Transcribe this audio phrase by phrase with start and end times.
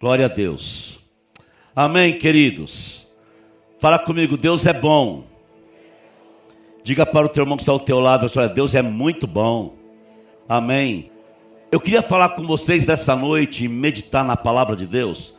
[0.00, 0.98] Glória a Deus.
[1.76, 3.06] Amém, queridos.
[3.78, 5.24] Fala comigo, Deus é bom.
[6.82, 9.74] Diga para o teu irmão que está ao teu lado, olha, Deus é muito bom.
[10.48, 11.10] Amém.
[11.70, 15.34] Eu queria falar com vocês nessa noite e meditar na palavra de Deus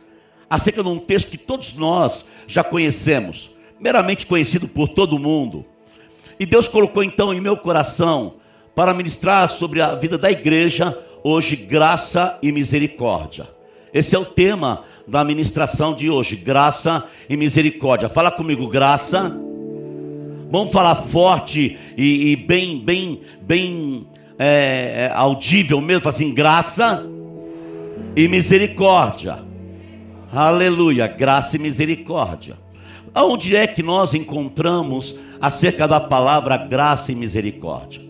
[0.48, 3.50] acerca de um texto que todos nós já conhecemos,
[3.80, 5.66] meramente conhecido por todo mundo.
[6.38, 8.34] E Deus colocou então em meu coração
[8.76, 13.61] para ministrar sobre a vida da igreja hoje graça e misericórdia.
[13.92, 18.08] Esse é o tema da ministração de hoje, graça e misericórdia.
[18.08, 19.36] Fala comigo, graça.
[20.50, 24.06] Vamos falar forte e, e bem, bem, bem
[24.38, 27.06] é, é audível mesmo, assim, graça
[28.16, 29.40] e misericórdia.
[30.32, 32.56] Aleluia, graça e misericórdia.
[33.14, 38.00] Aonde é que nós encontramos acerca da palavra graça e misericórdia?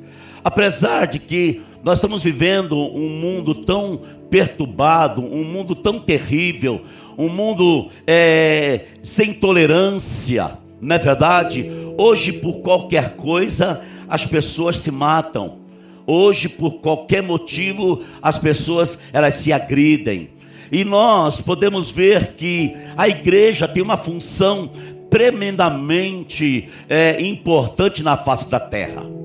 [0.45, 4.00] Apesar de que nós estamos vivendo um mundo tão
[4.30, 6.82] perturbado, um mundo tão terrível,
[7.18, 11.70] um mundo é, sem tolerância, não é verdade?
[11.98, 15.59] Hoje, por qualquer coisa, as pessoas se matam.
[16.07, 20.30] Hoje, por qualquer motivo, as pessoas elas se agridem.
[20.70, 24.70] E nós podemos ver que a igreja tem uma função
[25.10, 29.21] tremendamente é, importante na face da terra.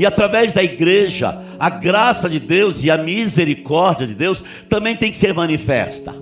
[0.00, 5.10] E através da igreja, a graça de Deus e a misericórdia de Deus também tem
[5.10, 6.14] que ser manifesta.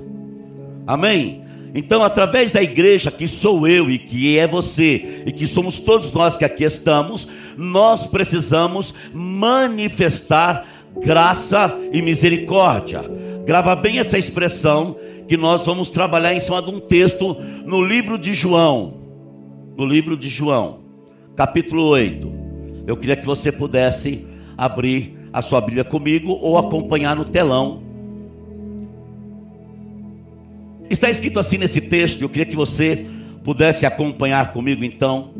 [0.84, 1.42] Amém?
[1.72, 6.10] Então, através da igreja, que sou eu e que é você, e que somos todos
[6.10, 10.66] nós que aqui estamos, nós precisamos manifestar
[11.00, 13.04] graça e misericórdia.
[13.46, 14.96] Grava bem essa expressão
[15.28, 18.94] que nós vamos trabalhar em cima de um texto no livro de João.
[19.76, 20.80] No livro de João,
[21.36, 22.47] capítulo 8
[22.88, 24.24] eu queria que você pudesse
[24.56, 27.82] abrir a sua Bíblia comigo ou acompanhar no telão.
[30.88, 33.06] Está escrito assim nesse texto, eu queria que você
[33.44, 35.34] pudesse acompanhar comigo então,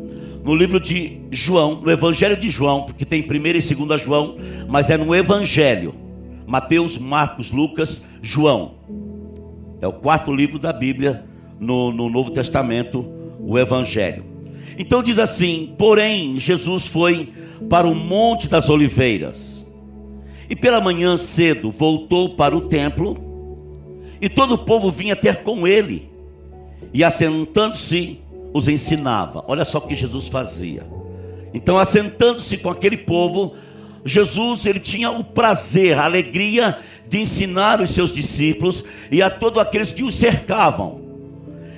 [0.44, 4.36] no livro de João, no Evangelho de João, porque tem primeira e segunda João,
[4.68, 5.94] mas é no Evangelho.
[6.46, 8.74] Mateus, Marcos, Lucas, João.
[9.80, 11.24] É o quarto livro da Bíblia
[11.58, 13.06] no, no Novo Testamento,
[13.40, 14.37] o Evangelho.
[14.78, 17.32] Então diz assim: porém, Jesus foi
[17.68, 19.66] para o Monte das Oliveiras.
[20.48, 23.18] E pela manhã cedo voltou para o templo,
[24.20, 26.08] e todo o povo vinha ter com ele,
[26.92, 28.18] e assentando-se,
[28.54, 29.44] os ensinava.
[29.46, 30.86] Olha só o que Jesus fazia.
[31.52, 33.54] Então, assentando-se com aquele povo,
[34.04, 39.58] Jesus ele tinha o prazer, a alegria de ensinar os seus discípulos e a todos
[39.58, 41.00] aqueles que o cercavam.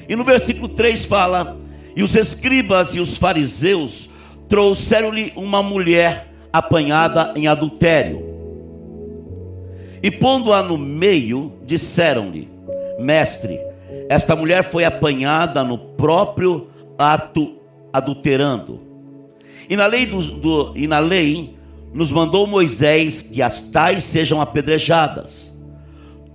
[0.09, 1.60] E no versículo 3 fala:
[1.95, 4.09] E os escribas e os fariseus
[4.49, 8.31] trouxeram-lhe uma mulher apanhada em adultério.
[10.03, 12.49] E pondo-a no meio, disseram-lhe:
[12.99, 13.61] Mestre,
[14.09, 16.69] esta mulher foi apanhada no próprio
[16.99, 17.57] ato
[17.93, 18.81] adulterando.
[19.69, 21.55] E na lei, do, do, e na lei
[21.93, 25.53] nos mandou Moisés que as tais sejam apedrejadas.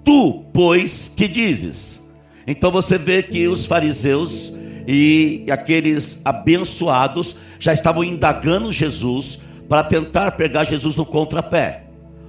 [0.03, 2.01] Tu, pois, que dizes?
[2.45, 4.54] Então você vê que os fariseus
[4.87, 11.83] e aqueles abençoados já estavam indagando Jesus para tentar pegar Jesus no contrapé,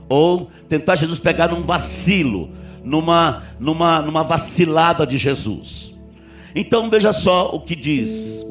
[0.09, 2.51] ou tentar Jesus pegar num vacilo,
[2.83, 5.95] numa, numa, numa vacilada de Jesus.
[6.55, 8.43] Então veja só o que diz,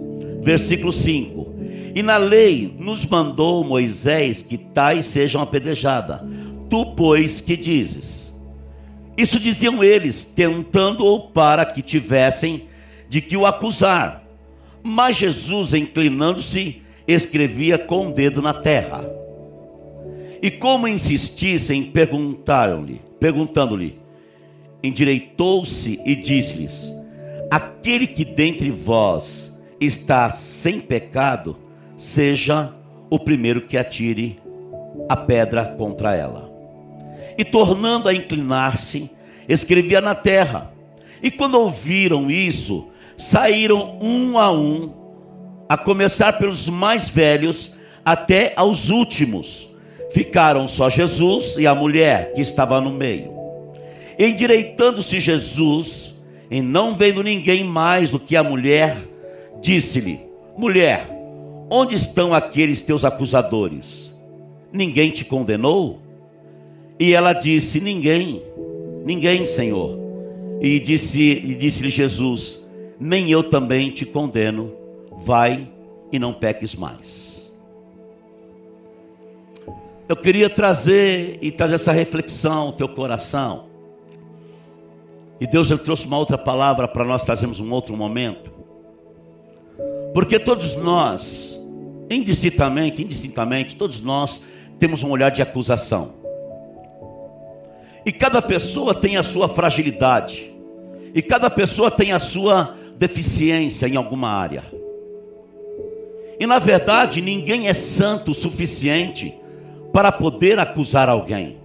[0.43, 1.55] versículo 5:
[1.95, 6.21] E na lei nos mandou Moisés que tais sejam apedrejadas,
[6.69, 8.25] tu, pois, que dizes?
[9.17, 12.67] Isso diziam eles, tentando-o para que tivessem
[13.09, 14.23] de que o acusar.
[14.83, 19.05] Mas Jesus, inclinando-se, escrevia com o dedo na terra.
[20.41, 23.97] E como insistissem, perguntaram-lhe, perguntando-lhe,
[24.83, 26.93] endireitou-se e disse-lhes:
[27.49, 31.57] Aquele que dentre vós está sem pecado,
[31.97, 32.73] seja
[33.09, 34.39] o primeiro que atire
[35.09, 36.51] a pedra contra ela.
[37.37, 39.09] E tornando a inclinar-se,
[39.47, 40.71] escrevia na terra.
[41.21, 42.87] E quando ouviram isso,
[43.17, 44.91] saíram um a um,
[45.69, 49.67] a começar pelos mais velhos até aos últimos.
[50.11, 53.33] Ficaram só Jesus e a mulher que estava no meio.
[54.17, 56.15] Endireitando-se Jesus,
[56.49, 58.95] e não vendo ninguém mais do que a mulher,
[59.61, 60.21] disse-lhe:
[60.57, 61.09] Mulher,
[61.69, 64.15] onde estão aqueles teus acusadores?
[64.71, 65.99] Ninguém te condenou?
[66.97, 68.41] E ela disse: Ninguém,
[69.03, 69.99] ninguém, Senhor.
[70.61, 72.64] E disse-lhe disse Jesus:
[72.99, 74.73] nem eu também te condeno.
[75.17, 75.69] Vai
[76.11, 77.51] e não peques mais.
[80.07, 83.65] Eu queria trazer e trazer essa reflexão ao teu coração.
[85.39, 88.51] E Deus ele trouxe uma outra palavra para nós trazermos um outro momento.
[90.13, 91.59] Porque todos nós,
[92.09, 94.45] indistintamente, indistintamente, todos nós
[94.79, 96.13] temos um olhar de acusação.
[98.05, 100.53] E cada pessoa tem a sua fragilidade.
[101.13, 104.63] E cada pessoa tem a sua deficiência em alguma área.
[106.39, 109.33] E na verdade, ninguém é santo o suficiente
[109.93, 111.57] para poder acusar alguém.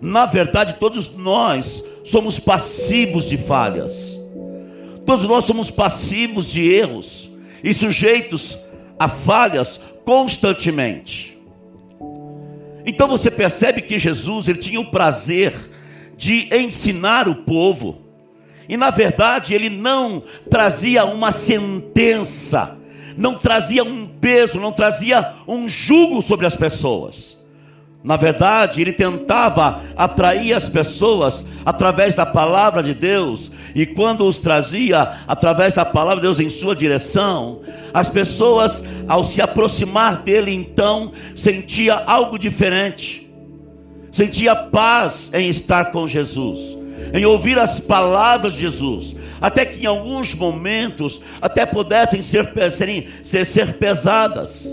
[0.00, 4.20] Na verdade, todos nós somos passivos de falhas.
[5.04, 7.30] Todos nós somos passivos de erros
[7.62, 8.58] e sujeitos
[8.98, 11.38] a falhas constantemente.
[12.86, 15.54] Então você percebe que Jesus ele tinha o prazer
[16.16, 18.03] de ensinar o povo.
[18.68, 22.76] E na verdade ele não trazia uma sentença,
[23.16, 27.34] não trazia um peso, não trazia um jugo sobre as pessoas.
[28.04, 34.36] Na verdade, ele tentava atrair as pessoas através da palavra de Deus, e quando os
[34.36, 37.62] trazia através da palavra de Deus em sua direção,
[37.94, 43.26] as pessoas, ao se aproximar dele, então, sentia algo diferente.
[44.12, 46.76] Sentia paz em estar com Jesus,
[47.12, 52.52] em ouvir as palavras de Jesus, até que em alguns momentos até pudessem ser,
[53.22, 54.66] ser, ser pesadas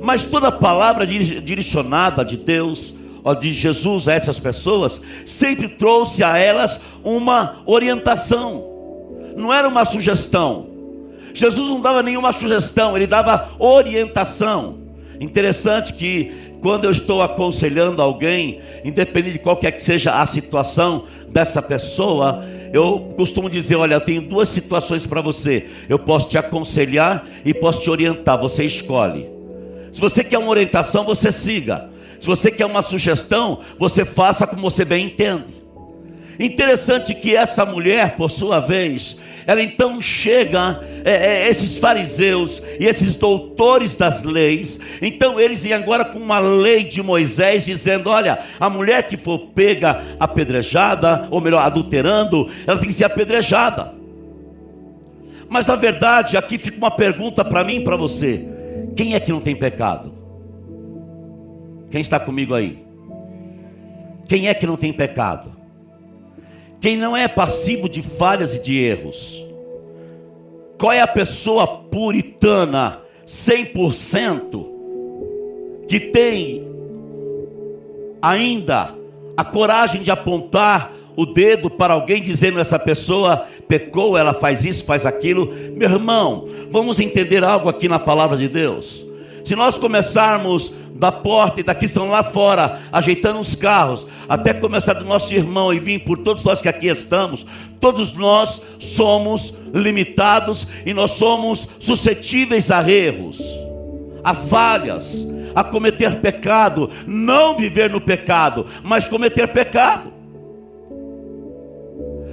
[0.00, 2.94] mas toda palavra direcionada de Deus,
[3.40, 8.64] de Jesus a essas pessoas, sempre trouxe a elas uma orientação,
[9.36, 10.68] não era uma sugestão.
[11.34, 14.85] Jesus não dava nenhuma sugestão, ele dava orientação.
[15.20, 21.62] Interessante que quando eu estou aconselhando alguém, independente de qualquer que seja a situação dessa
[21.62, 25.66] pessoa, eu costumo dizer: olha, eu tenho duas situações para você.
[25.88, 29.28] Eu posso te aconselhar e posso te orientar, você escolhe.
[29.92, 31.88] Se você quer uma orientação, você siga.
[32.20, 35.65] Se você quer uma sugestão, você faça como você bem entende.
[36.38, 42.84] Interessante que essa mulher, por sua vez, ela então chega, é, é, esses fariseus e
[42.84, 48.40] esses doutores das leis, então eles vêm agora com uma lei de Moisés dizendo: olha,
[48.58, 53.94] a mulher que for pega apedrejada, ou melhor, adulterando, ela tem que ser apedrejada.
[55.48, 58.44] Mas na verdade, aqui fica uma pergunta para mim e para você:
[58.96, 60.12] quem é que não tem pecado?
[61.88, 62.84] Quem está comigo aí?
[64.28, 65.55] Quem é que não tem pecado?
[66.80, 69.44] Quem não é passivo de falhas e de erros?
[70.78, 74.66] Qual é a pessoa puritana 100%
[75.88, 76.66] que tem
[78.20, 78.94] ainda
[79.36, 84.84] a coragem de apontar o dedo para alguém dizendo essa pessoa pecou, ela faz isso,
[84.84, 85.52] faz aquilo.
[85.74, 89.05] Meu irmão, vamos entender algo aqui na palavra de Deus.
[89.46, 94.94] Se nós começarmos da porta e daqui estão lá fora, ajeitando os carros, até começar
[94.94, 97.46] do nosso irmão e vir por todos nós que aqui estamos,
[97.78, 103.40] todos nós somos limitados e nós somos suscetíveis a erros,
[104.24, 110.15] a falhas, a cometer pecado, não viver no pecado, mas cometer pecado.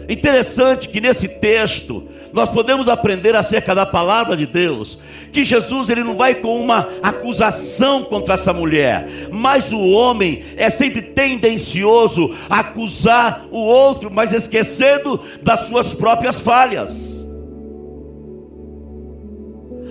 [0.10, 4.98] Interessante que nesse texto nós podemos aprender acerca da palavra de Deus,
[5.32, 10.70] que Jesus ele não vai com uma acusação contra essa mulher, mas o homem é
[10.70, 17.24] sempre tendencioso a acusar o outro, mas esquecendo das suas próprias falhas.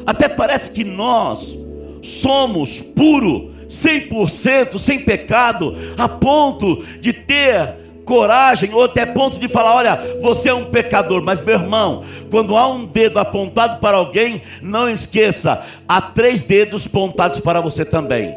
[0.04, 1.56] Até parece que nós
[2.02, 9.74] somos puro, 100%, sem pecado, a ponto de ter coragem ou até ponto de falar:
[9.74, 11.22] olha, você é um pecador.
[11.22, 16.86] Mas, meu irmão, quando há um dedo apontado para alguém, não esqueça: há três dedos
[16.86, 18.36] apontados para você também.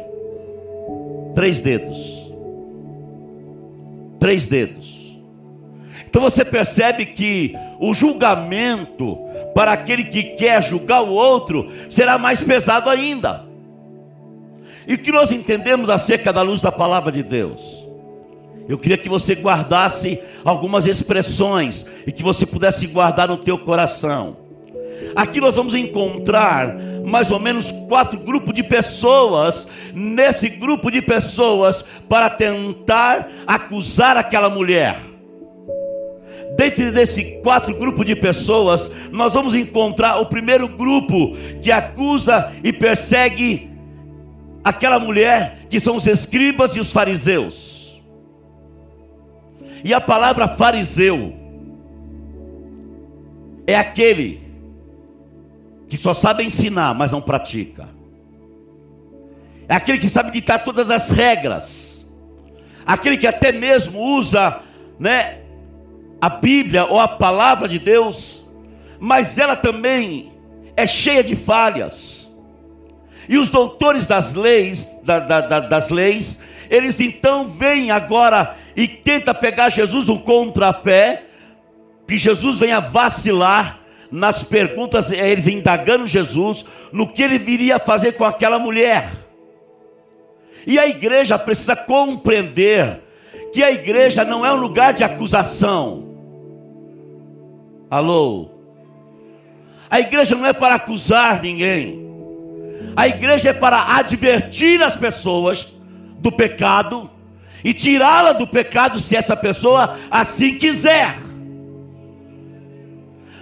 [1.34, 2.32] Três dedos.
[4.18, 4.96] Três dedos.
[6.08, 9.18] Então você percebe que o julgamento
[9.54, 13.44] para aquele que quer julgar o outro será mais pesado ainda.
[14.86, 17.85] E o que nós entendemos acerca da luz da palavra de Deus?
[18.68, 24.36] Eu queria que você guardasse algumas expressões e que você pudesse guardar no teu coração.
[25.14, 31.84] Aqui nós vamos encontrar mais ou menos quatro grupos de pessoas, nesse grupo de pessoas,
[32.08, 34.96] para tentar acusar aquela mulher.
[36.56, 42.72] Dentro desse quatro grupos de pessoas, nós vamos encontrar o primeiro grupo que acusa e
[42.72, 43.70] persegue
[44.64, 47.75] aquela mulher, que são os escribas e os fariseus.
[49.86, 51.32] E a palavra fariseu
[53.68, 54.42] é aquele
[55.86, 57.88] que só sabe ensinar, mas não pratica.
[59.68, 62.04] É aquele que sabe ditar todas as regras.
[62.84, 64.60] Aquele que até mesmo usa,
[64.98, 65.38] né,
[66.20, 68.44] a Bíblia ou a palavra de Deus,
[68.98, 70.32] mas ela também
[70.76, 72.28] é cheia de falhas.
[73.28, 78.86] E os doutores das leis, da, da, da, das leis, eles então vêm agora e
[78.86, 81.24] tenta pegar Jesus no contrapé,
[82.06, 83.80] que Jesus venha vacilar
[84.12, 89.08] nas perguntas, eles indagando Jesus no que ele viria fazer com aquela mulher.
[90.66, 93.00] E a igreja precisa compreender
[93.52, 96.04] que a igreja não é um lugar de acusação.
[97.90, 98.50] Alô?
[99.88, 102.04] A igreja não é para acusar ninguém.
[102.94, 105.74] A igreja é para advertir as pessoas
[106.18, 107.10] do pecado
[107.66, 111.16] e tirá-la do pecado se essa pessoa assim quiser.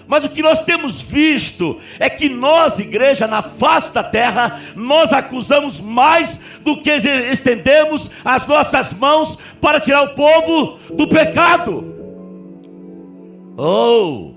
[0.06, 5.12] Mas o que nós temos visto é que nós, igreja, na face da terra, nós
[5.12, 11.84] acusamos mais do que estendemos as nossas mãos para tirar o povo do pecado.
[13.58, 14.32] Oh!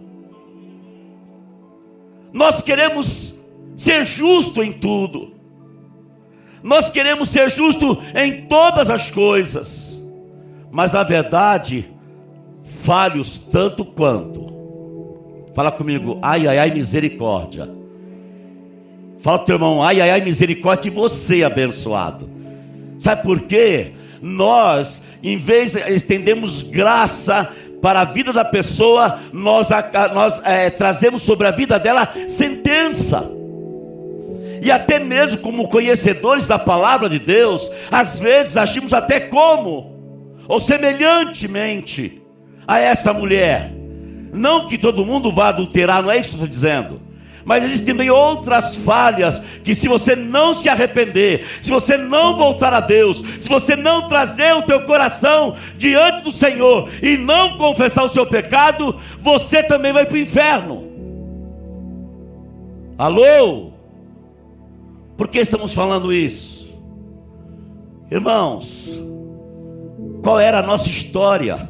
[2.33, 3.33] Nós queremos
[3.77, 5.36] ser justo em tudo.
[6.63, 10.01] Nós queremos ser justo em todas as coisas.
[10.71, 11.89] Mas na verdade,
[12.63, 14.47] falhos tanto quanto
[15.57, 17.67] Fala comigo, ai, ai, ai, misericórdia.
[19.17, 22.29] Fala teu irmão, ai, ai, ai, misericórdia de você, abençoado.
[22.99, 23.93] Sabe por quê?
[24.21, 29.69] Nós, em vez de estendemos graça para a vida da pessoa, nós,
[30.13, 33.27] nós é, trazemos sobre a vida dela sentença.
[34.61, 39.95] E até mesmo como conhecedores da palavra de Deus, às vezes agimos até como,
[40.47, 42.21] ou semelhantemente
[42.67, 43.71] a essa mulher.
[44.33, 47.07] Não que todo mundo vá adulterar, não é isso que estou dizendo.
[47.47, 52.73] Mas existem também outras falhas que se você não se arrepender, se você não voltar
[52.73, 58.03] a Deus, se você não trazer o teu coração diante do Senhor e não confessar
[58.03, 60.91] o seu pecado, você também vai para o inferno.
[62.97, 63.76] Alô?
[65.17, 66.71] Por que estamos falando isso?
[68.09, 68.97] Irmãos,
[70.21, 71.69] qual era a nossa história?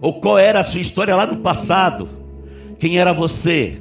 [0.00, 2.08] Ou qual era a sua história lá no passado?
[2.78, 3.80] Quem era você?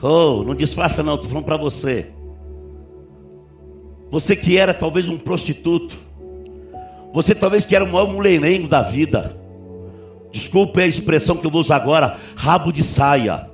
[0.00, 2.12] Oh, não disfarça não, estou falando para você.
[4.10, 5.98] Você que era talvez um prostituto.
[7.12, 9.36] Você talvez que era o maior mulherengo da vida.
[10.30, 13.50] Desculpe a expressão que eu vou usar agora, rabo de saia.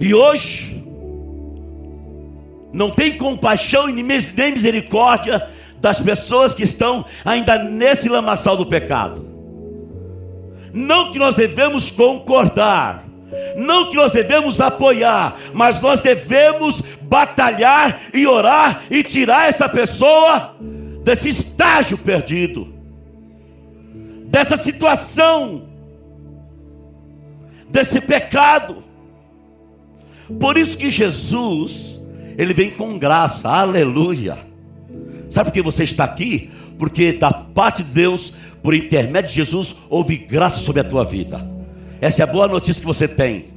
[0.00, 0.82] E hoje
[2.72, 5.48] não tem compaixão e nem misericórdia
[5.80, 9.24] das pessoas que estão ainda nesse lamaçal do pecado.
[10.72, 13.04] Não que nós devemos concordar,
[13.56, 20.56] não que nós devemos apoiar, mas nós devemos batalhar e orar e tirar essa pessoa
[21.04, 22.74] desse estágio perdido,
[24.26, 25.68] dessa situação,
[27.68, 28.83] desse pecado.
[30.38, 31.94] Por isso que Jesus
[32.36, 34.36] ele vem com graça, aleluia.
[35.30, 36.50] Sabe por que você está aqui?
[36.78, 41.48] Porque da parte de Deus, por intermédio de Jesus, houve graça sobre a tua vida.
[42.00, 43.54] Essa é a boa notícia que você tem.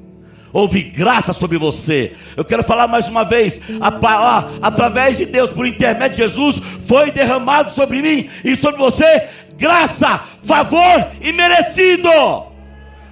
[0.53, 2.13] Houve graça sobre você.
[2.35, 6.61] Eu quero falar mais uma vez: a, a, através de Deus, por intermédio de Jesus,
[6.81, 12.09] foi derramado sobre mim e sobre você graça, favor e merecido.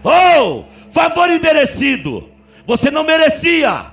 [0.03, 2.34] Oh, favor e merecido.
[2.65, 3.87] Você não merecia.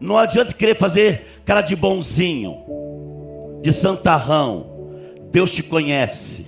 [0.00, 2.56] Não adianta querer fazer cara de bonzinho,
[3.62, 4.78] de santarrão.
[5.30, 6.46] Deus te conhece.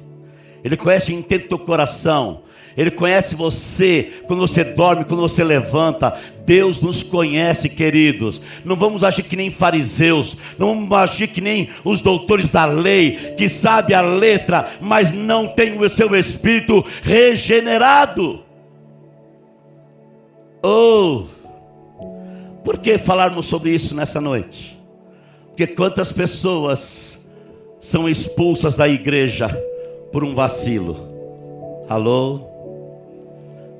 [0.62, 2.42] Ele conhece e entende teu coração.
[2.76, 6.18] Ele conhece você quando você dorme, quando você levanta.
[6.44, 8.40] Deus nos conhece, queridos.
[8.64, 13.34] Não vamos agir que nem fariseus, não vamos agir que nem os doutores da lei,
[13.37, 18.50] que sabe a letra, mas não tem o seu espírito regenerado.
[20.62, 21.24] Oh,
[22.62, 24.78] por que falarmos sobre isso nessa noite?
[25.48, 27.26] Porque quantas pessoas
[27.80, 29.48] são expulsas da igreja
[30.12, 30.96] por um vacilo?
[31.88, 32.40] Alô?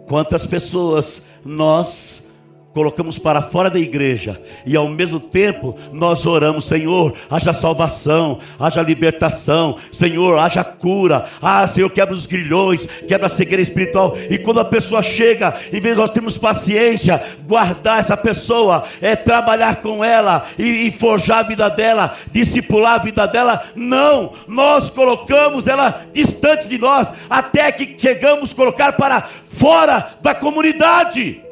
[0.09, 2.30] Quantas pessoas nós
[2.73, 4.41] colocamos para fora da igreja.
[4.65, 11.67] E ao mesmo tempo nós oramos, Senhor, haja salvação, haja libertação, Senhor, haja cura, ah,
[11.67, 14.17] Senhor, quebra os grilhões, quebra a cegueira espiritual.
[14.29, 19.17] E quando a pessoa chega, em vez de nós termos paciência, guardar essa pessoa, é
[19.17, 24.91] trabalhar com ela e, e forjar a vida dela, discipular a vida dela, não, nós
[24.91, 31.50] colocamos ela distante de nós, até que chegamos a colocar para fora da comunidade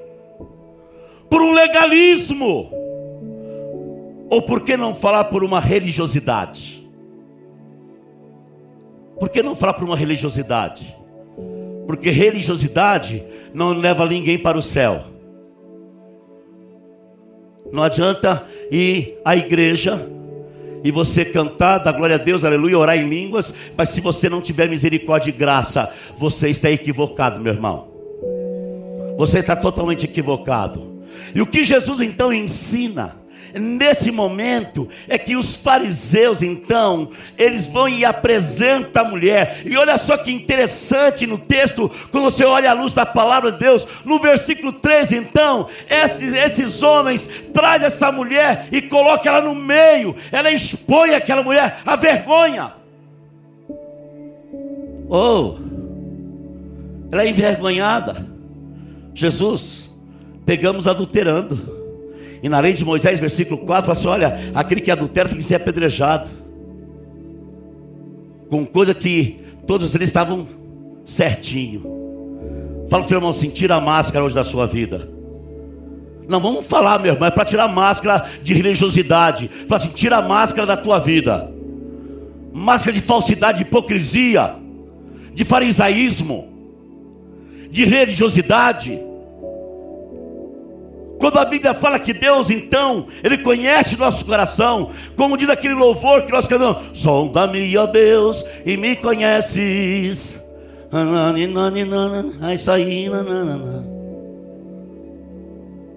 [1.31, 2.71] por um legalismo.
[4.31, 6.87] Ou por que não falar por uma religiosidade?
[9.19, 10.97] Por que não falar por uma religiosidade?
[11.87, 15.03] Porque religiosidade não leva ninguém para o céu.
[17.73, 20.09] Não adianta ir à igreja
[20.85, 24.41] e você cantar, dar glória a Deus, aleluia, orar em línguas, mas se você não
[24.41, 27.89] tiver misericórdia e graça, você está equivocado, meu irmão.
[29.17, 30.88] Você está totalmente equivocado.
[31.35, 33.17] E o que Jesus então ensina?
[33.55, 39.63] Nesse momento é que os fariseus, então, eles vão e apresentam a mulher.
[39.65, 43.59] E olha só que interessante no texto, quando você olha a luz da palavra de
[43.59, 49.55] Deus, no versículo 13, então, esses, esses homens trazem essa mulher e colocam ela no
[49.55, 50.15] meio.
[50.31, 52.73] Ela expõe aquela mulher a vergonha.
[55.09, 55.57] Oh,
[57.11, 58.27] ela é envergonhada.
[59.15, 59.88] Jesus,
[60.49, 61.61] pegamos adulterando.
[62.43, 65.45] E na lei de Moisés, versículo 4, fala assim: olha, aquele que adultera tem que
[65.45, 66.31] ser apedrejado.
[68.49, 69.37] Com coisa que
[69.67, 70.49] todos eles estavam
[71.05, 71.83] certinho.
[72.89, 75.11] Fala para o irmão assim: tira a máscara hoje da sua vida.
[76.27, 79.51] Não, vamos falar, meu irmão, é para tirar a máscara de religiosidade.
[79.69, 81.53] Fala assim: tira a máscara da tua vida.
[82.55, 84.55] Máscara de falsidade, de hipocrisia,
[85.35, 86.49] de farisaísmo,
[87.71, 89.08] de religiosidade.
[91.19, 96.23] Quando a Bíblia fala que Deus, então, Ele conhece nosso coração, como diz aquele louvor
[96.23, 100.41] que nós cantamos: Sonda-me, ó Deus, e me conheces.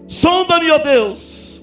[0.08, 1.62] Sonda-me, ó Deus.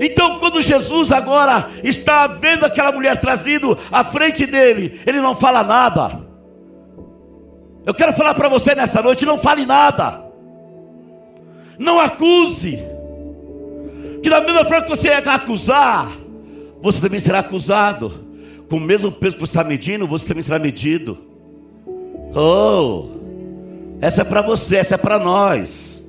[0.00, 5.62] Então, quando Jesus agora está vendo aquela mulher trazido à frente dele, ele não fala
[5.62, 6.20] nada.
[7.86, 10.23] Eu quero falar para você nessa noite: não fale nada.
[11.78, 12.78] Não acuse.
[14.22, 16.12] Que da mesma forma que você é acusar,
[16.80, 18.24] você também será acusado.
[18.68, 21.18] Com o mesmo peso que você está medindo, você também será medido.
[22.34, 23.06] Oh,
[24.00, 26.04] essa é para você, essa é para nós.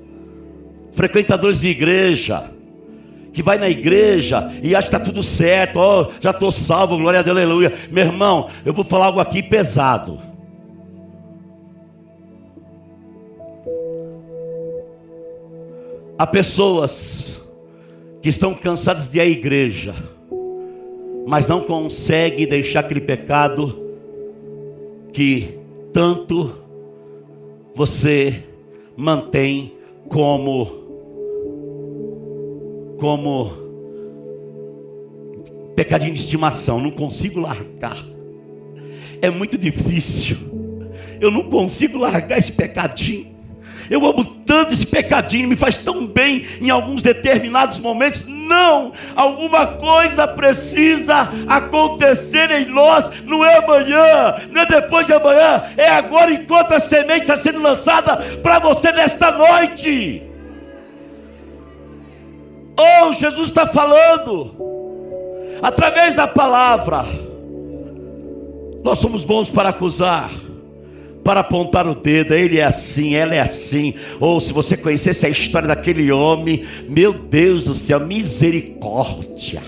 [0.94, 2.50] Frequentadores de igreja,
[3.34, 7.20] que vai na igreja e acha que está tudo certo, oh, já estou salvo, glória
[7.20, 7.74] a Deus, aleluia.
[7.92, 10.20] Meu irmão, eu vou falar algo aqui pesado.
[16.18, 17.42] Há pessoas
[18.22, 19.94] que estão cansadas de ir à igreja,
[21.28, 23.78] mas não conseguem deixar aquele pecado
[25.12, 25.60] que
[25.92, 26.56] tanto
[27.74, 28.44] você
[28.96, 29.74] mantém
[30.08, 30.86] como
[32.98, 33.52] como
[35.76, 37.98] pecadinho de estimação, não consigo largar.
[39.22, 40.38] É muito difícil.
[41.20, 43.35] Eu não consigo largar esse pecadinho.
[43.90, 48.28] Eu amo tanto esse pecadinho, me faz tão bem em alguns determinados momentos.
[48.28, 53.10] Não, alguma coisa precisa acontecer em nós.
[53.24, 57.62] Não é amanhã, não é depois de amanhã, é agora enquanto a semente está sendo
[57.62, 60.24] lançada para você nesta noite.
[62.78, 64.54] Oh, Jesus está falando
[65.62, 67.06] através da palavra.
[68.84, 70.30] Nós somos bons para acusar
[71.26, 73.96] para apontar o dedo, ele é assim, ela é assim.
[74.20, 79.60] Ou se você conhecesse a história daquele homem, meu Deus do céu, misericórdia.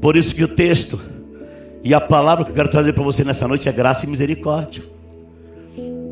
[0.00, 1.00] Por isso que o texto
[1.84, 4.82] e a palavra que eu quero trazer para você nessa noite é graça e misericórdia.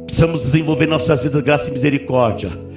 [0.06, 2.69] Precisamos desenvolver nossas vidas graça e misericórdia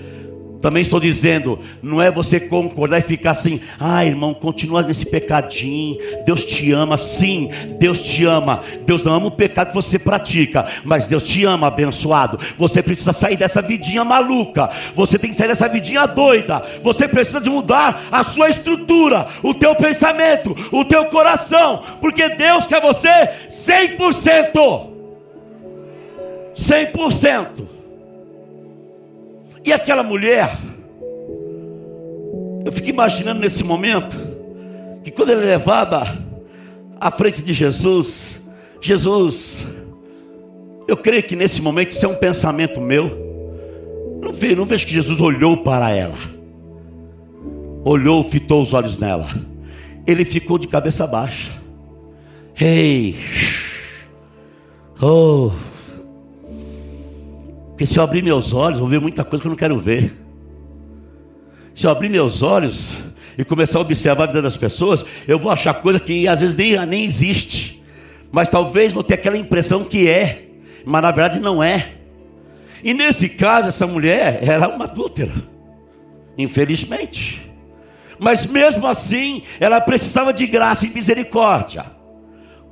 [0.63, 5.97] também estou dizendo, não é você concordar e ficar assim, ah, irmão, continua nesse pecadinho.
[6.25, 8.63] Deus te ama, sim, Deus te ama.
[8.85, 12.39] Deus não ama o pecado que você pratica, mas Deus te ama, abençoado.
[12.57, 14.69] Você precisa sair dessa vidinha maluca.
[14.95, 16.63] Você tem que sair dessa vidinha doida.
[16.81, 22.65] Você precisa de mudar a sua estrutura, o teu pensamento, o teu coração, porque Deus
[22.65, 23.09] quer você
[23.49, 24.91] 100%.
[26.55, 27.72] 100%.
[29.65, 30.57] E aquela mulher,
[32.65, 34.15] eu fico imaginando nesse momento,
[35.03, 36.03] que quando ela é levada
[36.99, 38.45] à frente de Jesus,
[38.81, 39.73] Jesus,
[40.87, 43.23] eu creio que nesse momento isso é um pensamento meu.
[44.21, 46.17] Não vejo, não vejo que Jesus olhou para ela,
[47.85, 49.27] olhou, fitou os olhos nela.
[50.05, 51.51] Ele ficou de cabeça baixa.
[52.59, 53.15] Ei,
[55.01, 55.51] oh,
[57.83, 60.13] porque se eu abrir meus olhos, vou ver muita coisa que eu não quero ver.
[61.75, 63.01] Se eu abrir meus olhos
[63.37, 66.55] e começar a observar a vida das pessoas, eu vou achar coisa que às vezes
[66.55, 67.83] nem, nem existe.
[68.31, 70.47] Mas talvez vou ter aquela impressão que é,
[70.85, 71.95] mas na verdade não é.
[72.81, 75.33] E nesse caso, essa mulher era uma adúltera.
[76.37, 77.41] Infelizmente.
[78.17, 81.85] Mas mesmo assim, ela precisava de graça e misericórdia.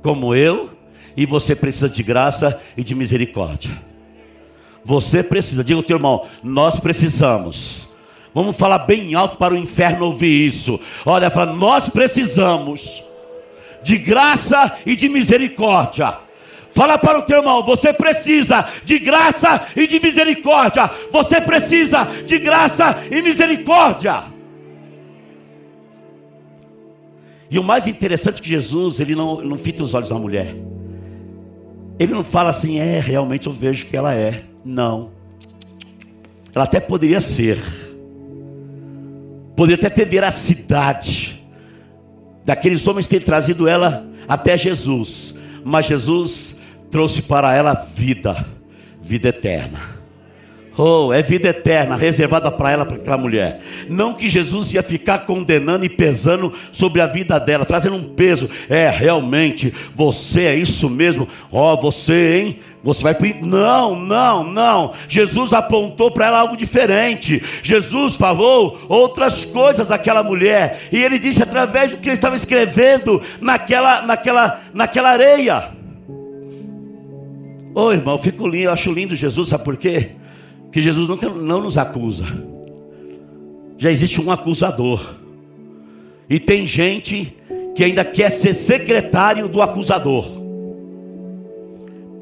[0.02, 0.70] Como eu
[1.14, 3.91] e você precisa de graça e de misericórdia.
[4.84, 7.88] Você precisa, diga ao teu irmão, nós precisamos.
[8.34, 10.80] Vamos falar bem alto para o inferno ouvir isso.
[11.04, 13.02] Olha, fala, nós precisamos
[13.82, 16.16] de graça e de misericórdia.
[16.70, 20.90] Fala para o teu irmão, você precisa de graça e de misericórdia.
[21.10, 24.24] Você precisa de graça e misericórdia.
[27.50, 30.56] E o mais interessante é que Jesus, ele não, não fita os olhos da mulher.
[31.98, 34.42] Ele não fala assim, é, realmente eu vejo que ela é.
[34.64, 35.10] Não.
[36.54, 37.58] Ela até poderia ser.
[39.56, 41.42] Poderia até ter veracidade.
[42.44, 45.34] Daqueles homens ter trazido ela até Jesus.
[45.64, 48.46] Mas Jesus trouxe para ela vida,
[49.02, 50.02] vida eterna.
[50.76, 53.60] Oh, é vida eterna, reservada para ela, para aquela mulher.
[53.90, 58.48] Não que Jesus ia ficar condenando e pesando sobre a vida dela, trazendo um peso.
[58.70, 61.28] É, realmente, você é isso mesmo.
[61.50, 62.58] Ó, oh, você, hein?
[62.82, 63.28] Você vai para.
[63.42, 64.92] Não, não, não.
[65.08, 67.42] Jesus apontou para ela algo diferente.
[67.62, 70.88] Jesus falou outras coisas àquela mulher.
[70.90, 75.70] E ele disse através do que ele estava escrevendo naquela, naquela, naquela areia.
[77.74, 80.10] Ô oh, irmão, eu fico lindo, eu acho lindo Jesus, sabe por quê?
[80.72, 82.24] que Jesus nunca não nos acusa.
[83.76, 85.16] Já existe um acusador.
[86.28, 87.36] E tem gente
[87.74, 90.41] que ainda quer ser secretário do acusador.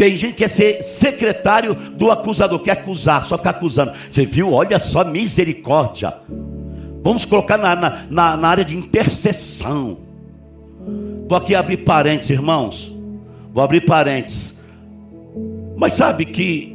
[0.01, 3.93] Tem gente que quer ser secretário do acusador, quer acusar, só ficar acusando.
[4.09, 4.51] Você viu?
[4.51, 6.15] Olha só, misericórdia.
[7.03, 9.99] Vamos colocar na, na, na, na área de intercessão.
[11.29, 12.91] Vou aqui abrir parênteses, irmãos.
[13.53, 14.59] Vou abrir parênteses.
[15.77, 16.75] Mas sabe que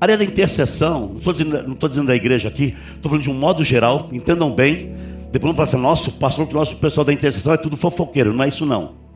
[0.00, 3.34] a área da intercessão, não estou dizendo, dizendo da igreja aqui, estou falando de um
[3.34, 4.92] modo geral, entendam bem.
[5.30, 8.48] Depois não falar assim, nosso pastor, nosso pessoal da intercessão é tudo fofoqueiro, não é
[8.48, 9.06] isso não.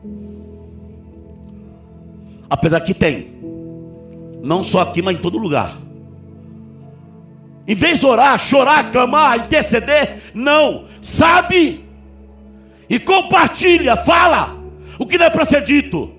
[2.53, 3.33] Apesar que tem,
[4.43, 5.75] não só aqui, mas em todo lugar.
[7.67, 11.83] Em vez de orar, chorar, clamar, interceder, não, sabe
[12.87, 14.55] e compartilha, fala
[14.99, 16.13] o que não é para ser dito.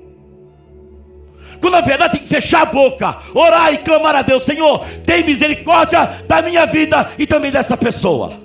[1.60, 5.24] Quando na verdade tem que fechar a boca, orar e clamar a Deus: Senhor, tem
[5.24, 8.40] misericórdia da minha vida e também dessa pessoa.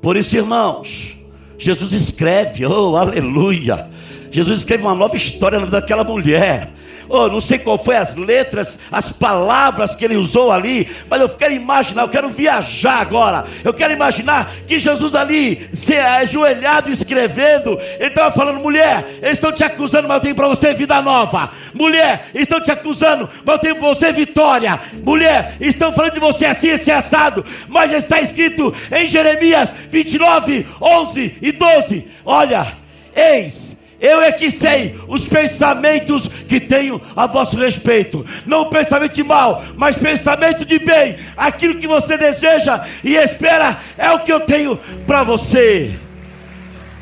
[0.00, 1.14] Por isso, irmãos,
[1.58, 3.94] Jesus escreve, oh aleluia.
[4.30, 6.68] Jesus escreve uma nova história na vida daquela mulher
[7.08, 11.28] oh, não sei qual foi as letras, as palavras que ele usou ali, mas eu
[11.28, 13.46] quero imaginar, eu quero viajar agora.
[13.64, 19.52] Eu quero imaginar que Jesus ali, se ajoelhado escrevendo, ele estava falando: mulher, eles estão
[19.52, 21.50] te acusando, mas eu tenho para você vida nova.
[21.74, 24.80] Mulher, estão te acusando, mas eu tenho para você vitória.
[25.02, 31.36] Mulher, estão falando de você assim, esse assado, mas está escrito em Jeremias 29, 11
[31.40, 32.72] e 12: olha,
[33.14, 38.26] eis eu é que sei os pensamentos que tenho a vosso respeito.
[38.44, 41.16] Não pensamento de mal, mas pensamento de bem.
[41.36, 45.94] Aquilo que você deseja e espera é o que eu tenho para você.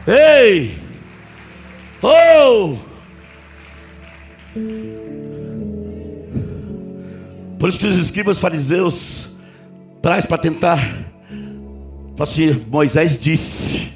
[0.06, 0.76] Ei!
[2.02, 2.76] Oh!
[7.58, 9.34] Por isso que os escribas fariseus
[10.02, 10.78] traz para tentar.
[12.18, 13.93] Assim, Moisés disse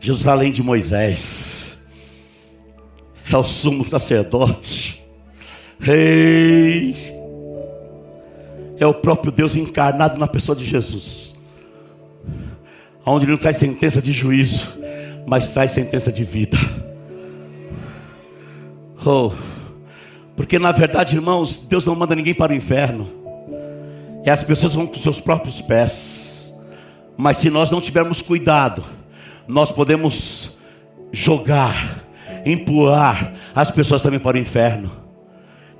[0.00, 1.78] Jerusalém de Moisés,
[3.30, 5.04] é o sumo sacerdote,
[5.78, 6.94] rei,
[8.78, 11.34] é o próprio Deus encarnado na pessoa de Jesus,
[13.04, 14.72] onde ele não traz sentença de juízo,
[15.26, 16.56] mas traz sentença de vida.
[19.04, 19.32] Oh,
[20.36, 23.08] porque na verdade, irmãos, Deus não manda ninguém para o inferno,
[24.24, 26.54] e as pessoas vão com seus próprios pés,
[27.16, 28.84] mas se nós não tivermos cuidado,
[29.48, 30.50] nós podemos
[31.10, 32.04] jogar,
[32.44, 34.92] empurrar as pessoas também para o inferno.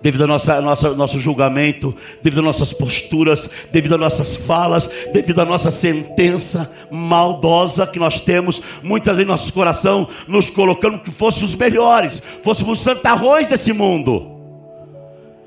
[0.00, 5.40] Devido ao nossa, nossa, nosso julgamento, devido às nossas posturas, devido às nossas falas, devido
[5.40, 11.50] à nossa sentença maldosa que nós temos, muitas vezes nosso coração nos colocando que fôssemos
[11.50, 14.38] os melhores, fôssemos os santarrões desse mundo,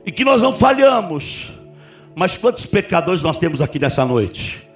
[0.05, 1.49] e que nós não falhamos.
[2.13, 4.70] Mas quantos pecadores nós temos aqui nessa noite?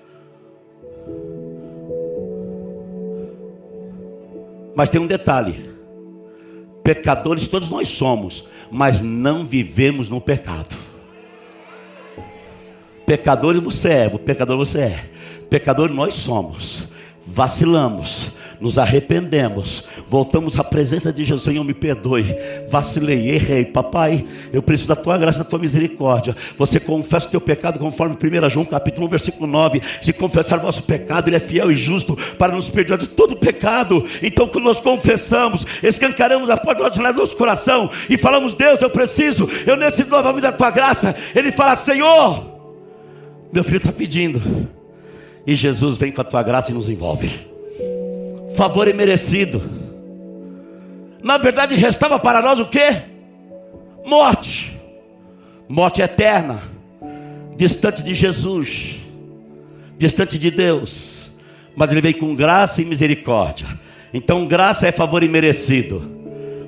[4.76, 5.70] Mas tem um detalhe:
[6.84, 10.76] pecadores todos nós somos, mas não vivemos no pecado.
[13.06, 15.10] Pecador você é, o pecador você é.
[15.50, 16.88] Pecador nós somos.
[17.26, 22.36] Vacilamos, nos arrependemos, voltamos à presença de Jesus, Senhor, me perdoe,
[22.70, 26.36] vacilei, errei, papai, eu preciso da tua graça, da tua misericórdia.
[26.58, 29.82] Você confessa o teu pecado conforme 1 João capítulo 1, versículo 9.
[30.02, 33.36] Se confessar o nosso pecado, Ele é fiel e justo para nos perdoar de todo
[33.36, 34.06] pecado.
[34.22, 39.50] Então, quando nós confessamos, escancaramos a porta do nosso coração e falamos, Deus, eu preciso,
[39.66, 41.16] eu necessito novamente da tua graça.
[41.36, 42.46] Ele fala, Senhor,
[43.52, 44.42] meu filho está pedindo.
[45.48, 47.55] E Jesus vem com a tua graça e nos envolve.
[48.56, 49.62] Favor imerecido.
[51.22, 53.02] Na verdade, restava para nós o que?
[54.06, 54.80] Morte.
[55.68, 56.62] Morte eterna.
[57.58, 58.98] Distante de Jesus.
[59.98, 61.32] Distante de Deus.
[61.76, 63.68] Mas ele veio com graça e misericórdia.
[64.14, 66.10] Então, graça é favor imerecido.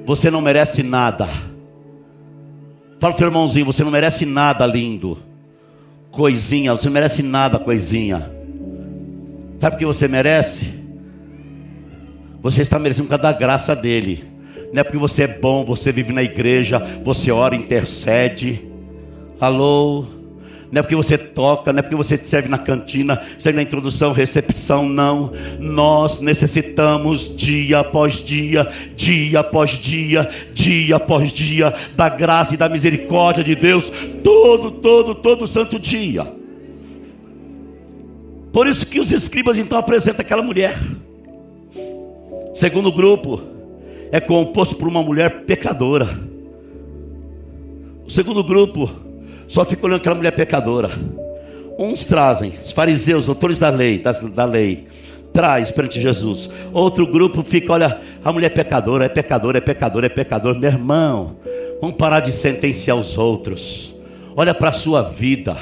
[0.06, 1.28] Você não merece nada.
[3.00, 5.20] Fala pro teu irmãozinho, você não merece nada, lindo.
[6.10, 8.32] Coisinha, você não merece nada, coisinha.
[9.60, 10.77] Sabe o que você merece?
[12.42, 14.24] Você está merecendo por causa da graça dele.
[14.72, 18.62] Não é porque você é bom, você vive na igreja, você ora, intercede.
[19.40, 20.06] Alô?
[20.70, 24.12] Não é porque você toca, não é porque você serve na cantina, serve na introdução,
[24.12, 25.32] recepção, não.
[25.60, 32.68] Nós necessitamos dia após dia, dia após dia, dia após dia, da graça e da
[32.68, 33.90] misericórdia de Deus,
[34.22, 36.28] todo, todo, todo santo dia.
[38.52, 40.78] Por isso que os escribas então apresentam aquela mulher.
[42.58, 43.40] Segundo grupo
[44.12, 46.10] é composto por uma mulher pecadora.
[48.04, 48.90] O segundo grupo
[49.48, 50.90] só fica olhando aquela mulher pecadora.
[51.78, 54.88] Uns trazem, os fariseus, autores da lei, das, da lei,
[55.32, 56.50] traz perante Jesus.
[56.74, 60.58] Outro grupo fica, olha, a mulher é pecadora, é pecadora, é pecadora, é pecadora.
[60.58, 61.36] Meu irmão,
[61.80, 63.94] vamos parar de sentenciar os outros.
[64.36, 65.56] Olha para a sua vida.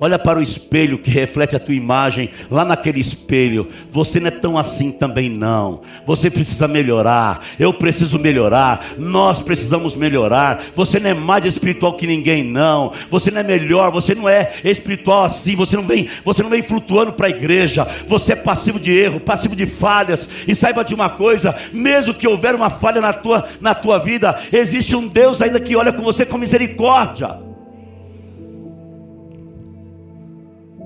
[0.00, 3.68] Olha para o espelho que reflete a tua imagem, lá naquele espelho.
[3.90, 5.80] Você não é tão assim também, não.
[6.06, 7.44] Você precisa melhorar.
[7.58, 8.94] Eu preciso melhorar.
[8.98, 10.62] Nós precisamos melhorar.
[10.74, 12.92] Você não é mais espiritual que ninguém, não.
[13.10, 13.90] Você não é melhor.
[13.92, 15.56] Você não é espiritual assim.
[15.56, 17.86] Você não vem, você não vem flutuando para a igreja.
[18.06, 20.28] Você é passivo de erro, passivo de falhas.
[20.46, 24.38] E saiba de uma coisa: mesmo que houver uma falha na tua, na tua vida,
[24.52, 27.45] existe um Deus ainda que olha com você com misericórdia.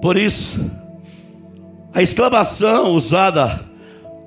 [0.00, 0.58] Por isso,
[1.92, 3.60] a exclamação usada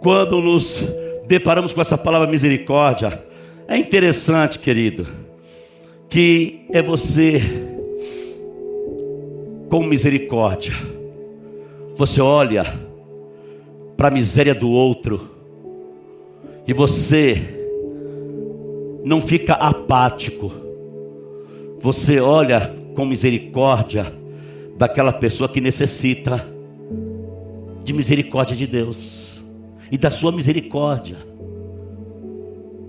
[0.02, 0.84] quando nos
[1.26, 3.24] deparamos com essa palavra misericórdia
[3.68, 5.08] é interessante, querido,
[6.10, 7.42] que é você
[9.70, 10.74] com misericórdia.
[11.96, 12.66] Você olha
[13.98, 15.32] para a miséria do outro
[16.68, 17.42] e você
[19.04, 20.52] não fica apático.
[21.80, 24.22] Você olha com misericórdia
[24.78, 26.46] daquela pessoa que necessita
[27.84, 29.42] de misericórdia de Deus
[29.92, 31.18] e da sua misericórdia.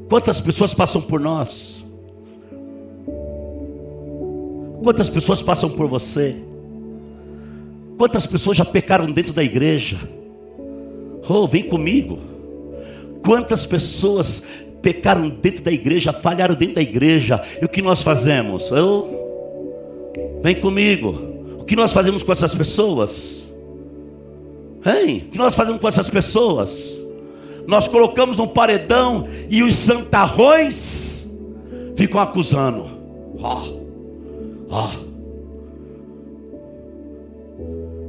[0.09, 1.85] Quantas pessoas passam por nós?
[4.83, 6.37] Quantas pessoas passam por você?
[7.97, 9.99] Quantas pessoas já pecaram dentro da igreja?
[11.29, 12.19] Oh, vem comigo.
[13.25, 14.45] Quantas pessoas
[14.83, 17.43] pecaram dentro da igreja, falharam dentro da igreja?
[17.61, 18.71] E o que nós fazemos?
[18.71, 19.25] Eu
[20.45, 21.34] Vem comigo.
[21.65, 23.51] O que nós fazemos com essas pessoas?
[24.85, 25.25] Hein?
[25.29, 27.03] O que nós fazemos com essas pessoas?
[27.67, 31.35] Nós colocamos no paredão e os santarrões
[31.97, 32.85] ficam acusando.
[33.39, 33.63] Ó,
[34.69, 34.91] ó.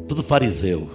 [0.05, 0.89] Tudo fariseu.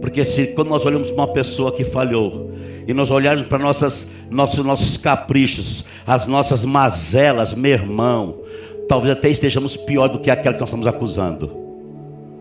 [0.00, 2.52] Porque se quando nós olhamos uma pessoa que falhou
[2.86, 8.45] e nós olharmos para nossas, nossos, nossos caprichos, as nossas mazelas, meu irmão,
[8.88, 11.50] talvez até estejamos pior do que aquela que nós estamos acusando.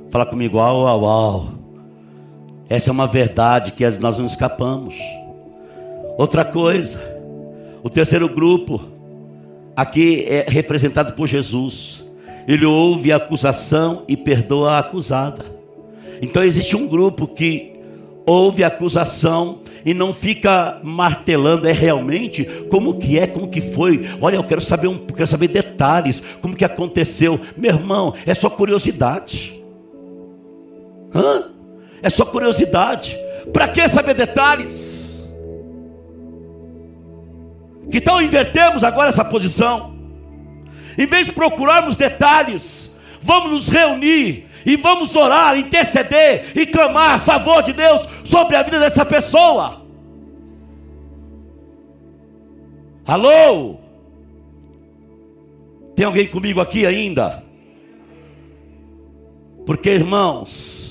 [0.10, 1.50] Fala comigo, uau, uau, uau.
[2.70, 4.96] Essa é uma verdade que nós não escapamos.
[6.18, 7.00] Outra coisa,
[7.84, 8.82] o terceiro grupo,
[9.76, 12.04] aqui é representado por Jesus.
[12.48, 15.46] Ele ouve a acusação e perdoa a acusada.
[16.22, 17.75] Então existe um grupo que
[18.26, 24.10] ouve a acusação e não fica martelando, é realmente como que é, como que foi.
[24.20, 27.40] Olha, eu quero saber um, quero saber detalhes, como que aconteceu.
[27.56, 29.62] Meu irmão, é só curiosidade.
[31.14, 31.52] Hã?
[32.02, 33.16] É só curiosidade.
[33.54, 35.24] Para que saber detalhes?
[37.92, 39.96] Que tal invertermos agora essa posição?
[40.98, 47.20] Em vez de procurarmos detalhes, vamos nos reunir e vamos orar, interceder e clamar a
[47.20, 49.86] favor de Deus sobre a vida dessa pessoa.
[53.06, 53.78] Alô?
[55.96, 57.44] Tem alguém comigo aqui ainda?
[59.66, 60.86] Porque, irmãos,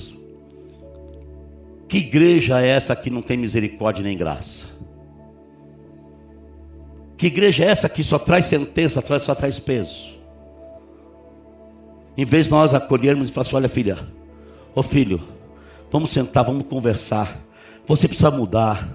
[1.94, 4.66] Que igreja é essa que não tem misericórdia nem graça?
[7.16, 10.13] Que igreja é essa que só traz sentença, só traz peso?
[12.16, 13.98] Em vez de nós acolhermos e falar assim: olha, filha,
[14.74, 15.22] ô filho,
[15.90, 17.40] vamos sentar, vamos conversar.
[17.86, 18.88] Você precisa mudar.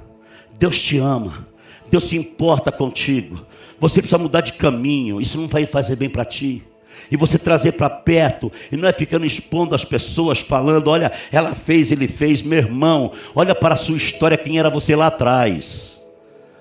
[0.57, 1.47] Deus te ama.
[1.89, 3.45] Deus se importa contigo.
[3.79, 5.19] Você precisa mudar de caminho.
[5.19, 6.63] Isso não vai fazer bem para ti.
[7.09, 11.55] E você trazer para perto, e não é ficando expondo as pessoas, falando: olha, ela
[11.55, 15.99] fez, ele fez, meu irmão, olha para a sua história, quem era você lá atrás?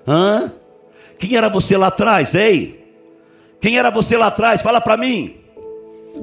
[0.07, 0.51] Hã?
[1.19, 2.79] Quem era você lá atrás, ei?
[3.59, 4.61] Quem era você lá atrás?
[4.61, 5.35] Fala para mim.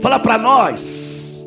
[0.01, 1.45] Fala para nós.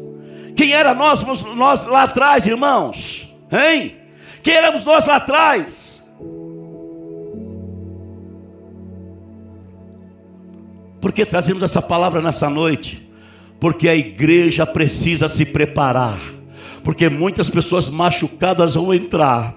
[0.55, 1.23] Quem era nós,
[1.55, 3.33] nós lá atrás, irmãos?
[3.51, 3.95] Hein?
[4.43, 6.03] Quem éramos nós lá atrás?
[10.99, 13.09] Por que trazemos essa palavra nessa noite?
[13.59, 16.19] Porque a igreja precisa se preparar.
[16.83, 19.55] Porque muitas pessoas machucadas vão entrar.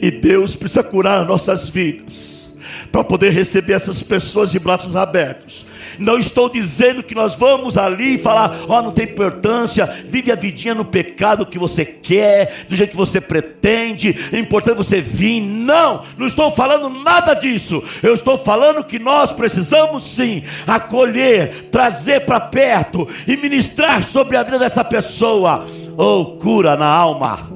[0.00, 2.54] E Deus precisa curar nossas vidas
[2.90, 5.64] para poder receber essas pessoas de braços abertos.
[5.98, 10.34] Não estou dizendo que nós vamos ali falar, ó, oh, não tem importância, vive a
[10.34, 15.40] vidinha no pecado que você quer, do jeito que você pretende, é importante você vir.
[15.40, 17.82] Não, não estou falando nada disso.
[18.02, 24.42] Eu estou falando que nós precisamos sim acolher, trazer para perto e ministrar sobre a
[24.42, 25.66] vida dessa pessoa.
[25.96, 27.50] Oh, cura na alma.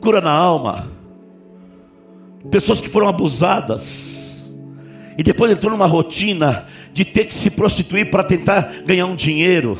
[0.00, 0.98] Cura na alma
[2.50, 4.17] pessoas que foram abusadas
[5.18, 9.76] e depois entrou numa rotina de ter que se prostituir para tentar ganhar um dinheiro.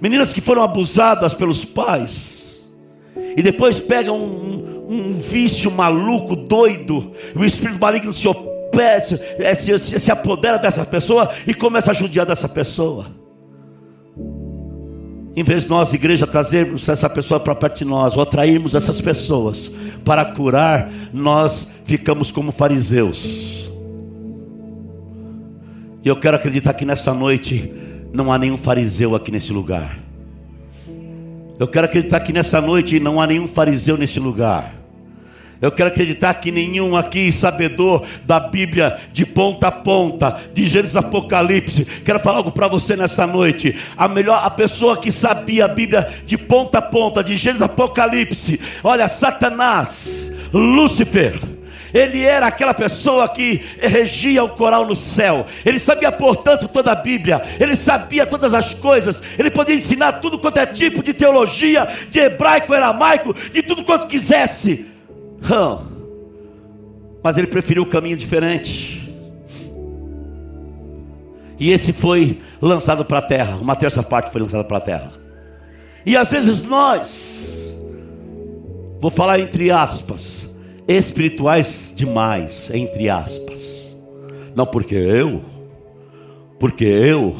[0.00, 2.66] Meninas que foram abusadas pelos pais
[3.36, 9.54] e depois pegam um, um, um vício maluco, doido, o espírito maligno se, opede, é,
[9.54, 13.06] se, se, se apodera dessa pessoa e começa a judiar dessa pessoa.
[15.36, 19.00] Em vez de nós, igreja, trazermos essa pessoa para perto de nós, ou atrairmos essas
[19.00, 19.70] pessoas
[20.04, 23.57] para curar, nós ficamos como fariseus.
[26.08, 27.70] E eu quero acreditar que nessa noite
[28.14, 29.98] não há nenhum fariseu aqui nesse lugar.
[31.58, 34.72] Eu quero acreditar que nessa noite não há nenhum fariseu nesse lugar.
[35.60, 40.96] Eu quero acreditar que nenhum aqui sabedor da Bíblia de ponta a ponta, de Gênesis
[40.96, 43.76] Apocalipse, quero falar algo para você nessa noite.
[43.94, 48.58] A melhor a pessoa que sabia a Bíblia de ponta a ponta, de Gênesis Apocalipse,
[48.82, 51.38] olha, Satanás, Lúcifer,
[51.92, 55.46] ele era aquela pessoa que regia o coral no céu.
[55.64, 57.42] Ele sabia, portanto, toda a Bíblia.
[57.58, 59.22] Ele sabia todas as coisas.
[59.38, 64.06] Ele podia ensinar tudo quanto é tipo de teologia, de hebraico, aramaico, de tudo quanto
[64.06, 64.86] quisesse.
[67.22, 68.98] Mas ele preferiu um caminho diferente.
[71.58, 73.56] E esse foi lançado para a terra.
[73.56, 75.12] Uma terça parte foi lançada para a terra.
[76.06, 77.74] E às vezes nós,
[79.00, 80.56] vou falar entre aspas,
[80.88, 83.96] espirituais demais, entre aspas.
[84.56, 85.44] Não porque eu,
[86.58, 87.36] porque eu,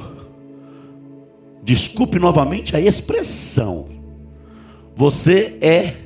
[1.63, 3.87] desculpe novamente a expressão,
[4.95, 5.97] você é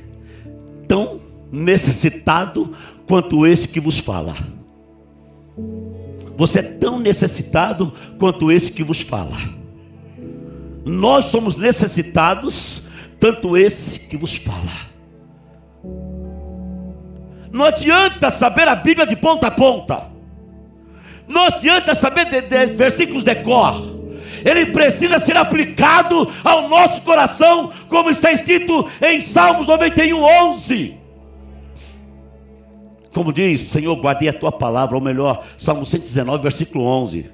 [0.86, 2.72] tão necessitado
[3.06, 4.36] quanto esse que vos fala.
[6.36, 9.36] Você é tão necessitado quanto esse que vos fala.
[10.84, 12.82] Nós somos necessitados,
[13.18, 14.91] tanto esse que vos fala.
[17.52, 20.04] Não adianta saber a Bíblia de ponta a ponta.
[21.28, 23.92] Não adianta saber de, de versículos de cor.
[24.42, 30.96] Ele precisa ser aplicado ao nosso coração, como está escrito em Salmos 91, 11.
[33.12, 37.30] Como diz, Senhor, guardei a tua palavra, ou melhor, Salmo 119, versículo 11.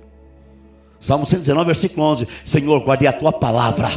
[1.00, 2.28] Salmo 119, versículo 11.
[2.44, 3.88] Senhor, guardei a tua palavra.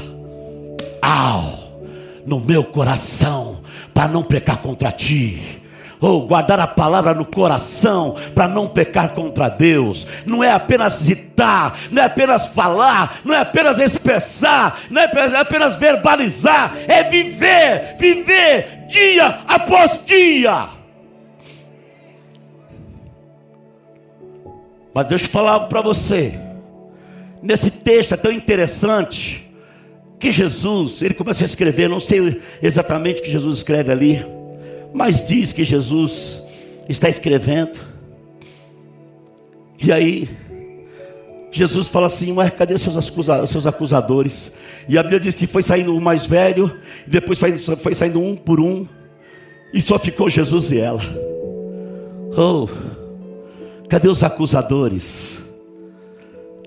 [1.02, 1.82] Ao,
[2.26, 3.62] no meu coração,
[3.94, 5.61] para não pecar contra ti
[6.02, 10.08] ou guardar a palavra no coração para não pecar contra Deus.
[10.26, 15.06] Não é apenas citar, não é apenas falar, não é apenas expressar, não é
[15.40, 20.70] apenas verbalizar, é viver, viver dia após dia.
[24.94, 26.38] Mas deixa eu falar algo para você.
[27.42, 29.50] Nesse texto é tão interessante
[30.19, 34.40] que Jesus, ele começa a escrever, não sei exatamente o que Jesus escreve ali,
[34.94, 36.42] mas diz que Jesus
[36.87, 37.79] está escrevendo.
[39.81, 40.29] E aí,
[41.52, 44.54] Jesus fala assim: Mas cadê seus, acusa seus acusadores?
[44.87, 46.75] E a Bíblia diz que foi saindo o mais velho,
[47.06, 48.87] depois foi, foi saindo um por um,
[49.73, 51.02] e só ficou Jesus e ela.
[52.37, 52.67] Oh,
[53.92, 55.44] Cadê os acusadores?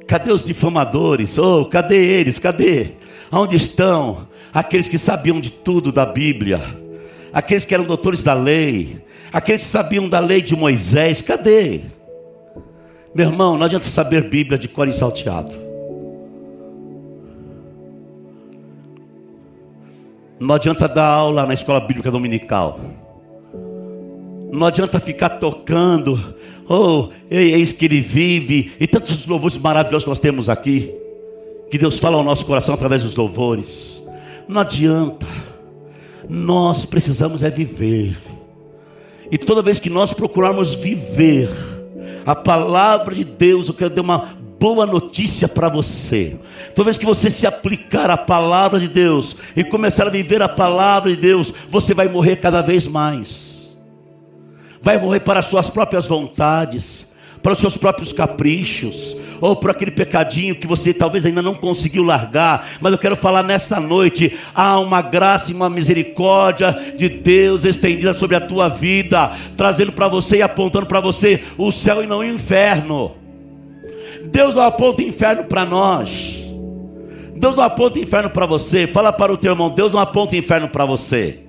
[0.06, 1.38] Cadê os difamadores?
[1.38, 2.38] Oh, cadê eles?
[2.38, 2.88] Cadê?
[3.32, 6.83] Onde estão aqueles que sabiam de tudo da Bíblia?
[7.34, 9.04] Aqueles que eram doutores da lei?
[9.32, 11.20] Aqueles que sabiam da lei de Moisés?
[11.20, 11.80] Cadê?
[13.12, 15.52] Meu irmão, não adianta saber Bíblia de cor salteado.
[20.38, 22.78] Não adianta dar aula na escola bíblica dominical.
[24.52, 26.36] Não adianta ficar tocando.
[26.68, 28.72] Oh, eis que ele vive.
[28.78, 30.94] E tantos louvores maravilhosos que nós temos aqui.
[31.70, 34.04] Que Deus fala ao nosso coração através dos louvores.
[34.46, 35.53] Não adianta.
[36.28, 38.16] Nós precisamos é viver.
[39.30, 41.50] E toda vez que nós procurarmos viver
[42.26, 46.36] a palavra de Deus, eu quero dar uma boa notícia para você.
[46.74, 50.48] Toda vez que você se aplicar à palavra de Deus e começar a viver a
[50.48, 53.76] palavra de Deus, você vai morrer cada vez mais.
[54.80, 57.12] Vai morrer para as suas próprias vontades,
[57.42, 62.02] para os seus próprios caprichos, ou por aquele pecadinho que você talvez ainda não conseguiu
[62.02, 67.66] largar, mas eu quero falar nessa noite: há uma graça e uma misericórdia de Deus
[67.66, 72.06] estendida sobre a tua vida, trazendo para você e apontando para você o céu e
[72.06, 73.12] não o inferno.
[74.24, 76.42] Deus não aponta inferno para nós.
[77.36, 78.86] Deus não aponta inferno para você.
[78.86, 81.40] Fala para o teu irmão: Deus não aponta inferno para você.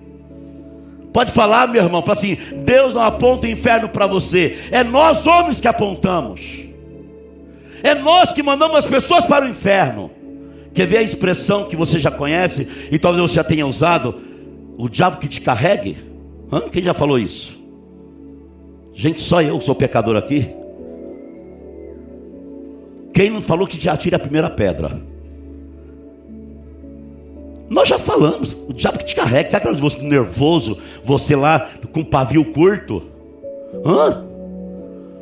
[1.14, 2.02] Pode falar, meu irmão.
[2.02, 4.58] Fala assim: Deus não aponta inferno para você.
[4.70, 6.65] É nós homens que apontamos.
[7.84, 10.12] É nós que mandamos as pessoas para o inferno.
[10.74, 14.16] Quer ver a expressão que você já conhece e talvez você já tenha usado?
[14.78, 15.98] O diabo que te carregue?
[16.52, 16.62] Hã?
[16.70, 17.58] Quem já falou isso?
[18.94, 20.50] Gente, só eu sou pecador aqui.
[23.14, 25.02] Quem não falou que já tira a primeira pedra?
[27.70, 31.70] Nós já falamos, o diabo que te carrega, sabe aquela de você nervoso, você lá
[31.92, 33.02] com pavio curto?
[33.86, 34.24] Hã?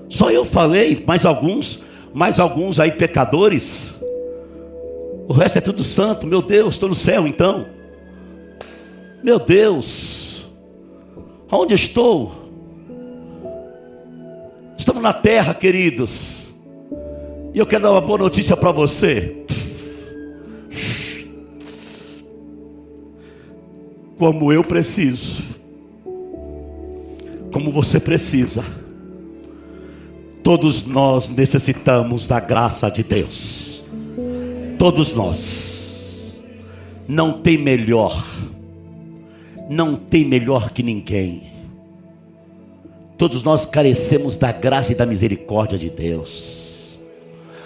[0.09, 1.81] Só eu falei, mais alguns,
[2.13, 3.95] mais alguns aí pecadores.
[5.27, 7.65] O resto é tudo santo, meu Deus, estou no céu então.
[9.23, 10.45] Meu Deus,
[11.49, 12.43] aonde estou?
[14.77, 16.43] Estamos na terra, queridos.
[17.53, 19.37] E eu quero dar uma boa notícia para você.
[24.17, 25.43] Como eu preciso,
[27.51, 28.63] como você precisa,
[30.43, 33.83] todos nós necessitamos da graça de Deus.
[34.77, 36.43] Todos nós.
[37.07, 38.25] Não tem melhor,
[39.69, 41.43] não tem melhor que ninguém.
[43.17, 46.97] Todos nós carecemos da graça e da misericórdia de Deus.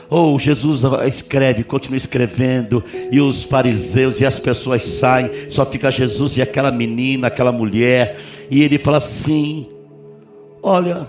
[0.09, 6.37] Oh, Jesus escreve, continua escrevendo, e os fariseus e as pessoas saem, só fica Jesus
[6.37, 8.17] e aquela menina, aquela mulher,
[8.49, 9.67] e ele fala assim:
[10.63, 11.07] Olha,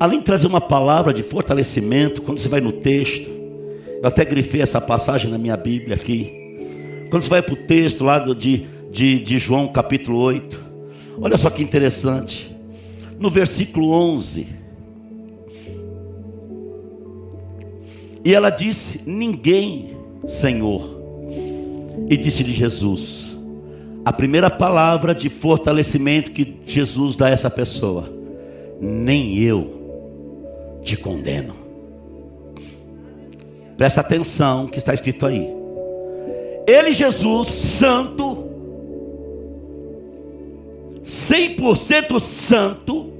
[0.00, 3.28] além de trazer uma palavra de fortalecimento, quando você vai no texto,
[4.02, 8.02] eu até grifei essa passagem na minha Bíblia aqui, quando você vai para o texto
[8.02, 10.58] lá de, de, de João capítulo 8,
[11.20, 12.50] olha só que interessante,
[13.18, 14.46] no versículo 11.
[18.24, 19.96] E ela disse: Ninguém,
[20.26, 20.98] Senhor.
[22.08, 23.36] E disse-lhe Jesus:
[24.04, 28.10] A primeira palavra de fortalecimento que Jesus dá a essa pessoa:
[28.80, 29.79] Nem eu
[30.82, 31.54] te condeno.
[33.76, 35.48] Presta atenção que está escrito aí.
[36.66, 38.44] Ele, Jesus, santo,
[41.02, 43.10] 100% santo,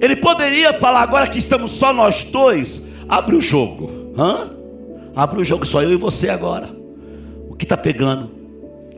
[0.00, 3.90] ele poderia falar agora que estamos só nós dois, Abre o jogo.
[4.16, 4.50] Hã?
[5.14, 6.68] Abre o jogo, só eu e você agora.
[7.48, 8.30] O que está pegando?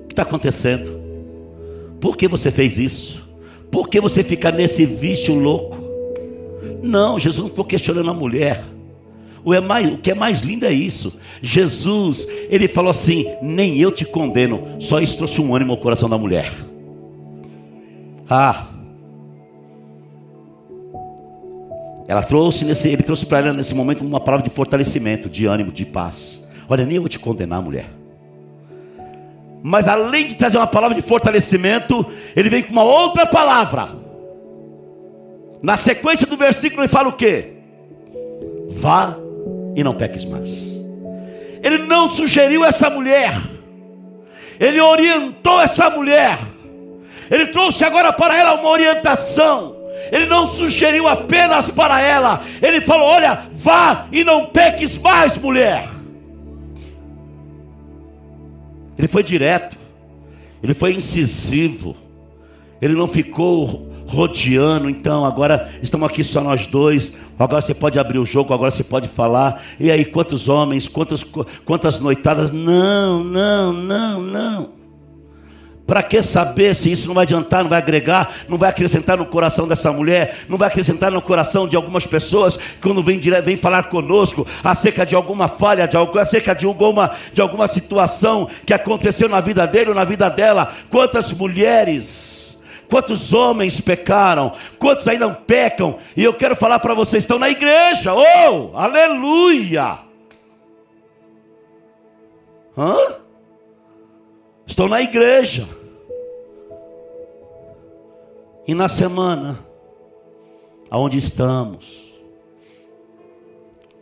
[0.02, 0.98] O que está acontecendo?
[2.00, 3.26] Por que você fez isso?
[3.70, 5.85] Por que você fica nesse vício louco?
[6.86, 8.62] Não, Jesus não ficou questionando a mulher.
[9.44, 11.18] O, é mais, o que é mais lindo é isso.
[11.42, 14.76] Jesus, ele falou assim: nem eu te condeno.
[14.80, 16.52] Só isso trouxe um ânimo ao coração da mulher.
[18.28, 18.66] Ah,
[22.08, 25.72] Ela trouxe nesse, ele trouxe para ela nesse momento uma palavra de fortalecimento, de ânimo,
[25.72, 26.44] de paz.
[26.68, 27.90] Olha, nem eu vou te condenar, mulher.
[29.62, 32.06] Mas além de trazer uma palavra de fortalecimento,
[32.36, 34.05] ele vem com uma outra palavra.
[35.62, 37.54] Na sequência do versículo ele fala o quê?
[38.68, 39.16] Vá
[39.74, 40.76] e não peques mais.
[41.62, 43.40] Ele não sugeriu essa mulher.
[44.58, 46.38] Ele orientou essa mulher.
[47.30, 49.76] Ele trouxe agora para ela uma orientação.
[50.12, 55.88] Ele não sugeriu apenas para ela, ele falou: Olha, vá e não peques mais, mulher.
[58.96, 59.76] Ele foi direto,
[60.62, 61.96] ele foi incisivo,
[62.80, 64.88] ele não ficou rodeando.
[64.88, 67.16] Então, agora estamos aqui só nós dois.
[67.38, 69.62] Agora você pode abrir o jogo, agora você pode falar.
[69.78, 71.24] E aí, quantos homens, quantas,
[71.64, 72.52] quantas noitadas?
[72.52, 74.76] Não, não, não, não.
[75.86, 79.26] Para que saber se isso não vai adiantar, não vai agregar, não vai acrescentar no
[79.26, 83.84] coração dessa mulher, não vai acrescentar no coração de algumas pessoas quando vem, vem falar
[83.84, 89.28] conosco acerca de alguma falha, de algo, acerca de alguma, de alguma situação que aconteceu
[89.28, 90.72] na vida dele ou na vida dela.
[90.90, 92.35] Quantas mulheres,
[92.88, 98.14] quantos homens pecaram, quantos ainda pecam, e eu quero falar para vocês, estão na igreja,
[98.14, 99.98] oh, aleluia!
[102.76, 102.96] Hã?
[104.66, 105.66] Estão na igreja.
[108.66, 109.64] E na semana,
[110.90, 112.12] aonde estamos?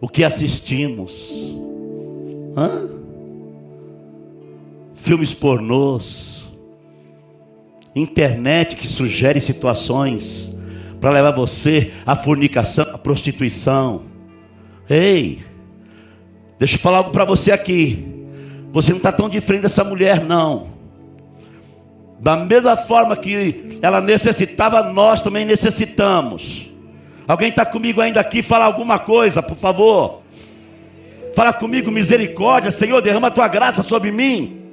[0.01, 1.31] O que assistimos?
[2.57, 2.89] Hã?
[4.95, 6.34] Filmes pornôs,
[7.95, 10.57] internet que sugere situações
[11.01, 14.03] para levar você à fornicação, à prostituição.
[14.89, 15.43] Ei,
[16.59, 18.07] deixa eu falar algo para você aqui.
[18.73, 20.69] Você não está tão diferente dessa mulher, não.
[22.19, 26.71] Da mesma forma que ela necessitava, nós também necessitamos.
[27.29, 28.43] Alguém está comigo ainda aqui?
[28.43, 30.23] Fala alguma coisa, por favor.
[31.35, 34.64] Fala comigo, misericórdia, Senhor, derrama a tua graça sobre mim.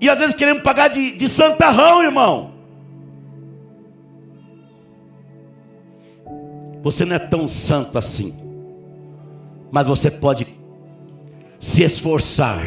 [0.00, 2.52] E às vezes queremos pagar de, de santarrão, irmão.
[6.82, 8.34] Você não é tão santo assim.
[9.70, 10.46] Mas você pode
[11.60, 12.64] se esforçar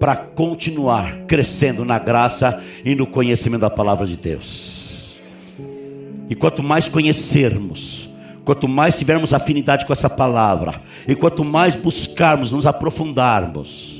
[0.00, 5.20] para continuar crescendo na graça e no conhecimento da palavra de Deus.
[6.28, 8.08] E quanto mais conhecermos,
[8.42, 13.91] quanto mais tivermos afinidade com essa palavra, e quanto mais buscarmos, nos aprofundarmos,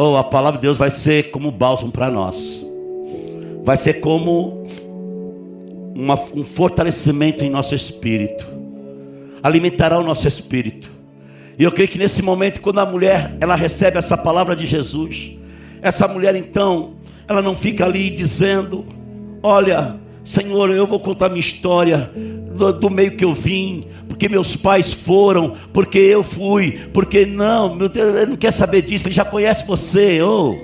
[0.00, 2.64] oh, a palavra de Deus vai ser como bálsamo para nós,
[3.62, 4.64] vai ser como
[5.94, 8.46] uma, um fortalecimento em nosso espírito,
[9.42, 10.90] alimentará o nosso espírito.
[11.58, 15.32] E eu creio que nesse momento, quando a mulher ela recebe essa palavra de Jesus,
[15.82, 16.94] essa mulher então,
[17.28, 18.86] ela não fica ali dizendo:
[19.42, 22.10] Olha, Senhor, eu vou contar minha história
[22.60, 27.74] do, do, meio que eu vim, porque meus pais foram, porque eu fui, porque não,
[27.74, 30.54] meu Deus, ele não quer saber disso, ele já conhece você, oh.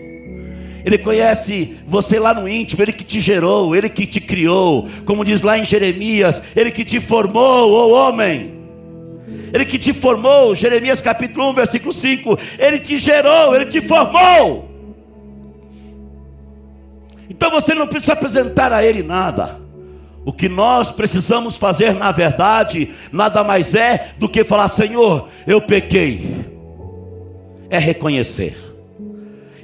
[0.85, 5.25] Ele conhece você lá no íntimo, Ele que te gerou, Ele que te criou, como
[5.25, 8.55] diz lá em Jeremias, Ele que te formou, oh homem.
[9.53, 14.71] Ele que te formou, Jeremias capítulo 1, versículo 5, Ele te gerou, Ele te formou.
[17.29, 19.66] Então você não precisa apresentar a Ele nada.
[20.27, 25.61] O que nós precisamos fazer, na verdade, nada mais é do que falar: Senhor, eu
[25.61, 26.21] pequei.
[27.71, 28.59] É reconhecer.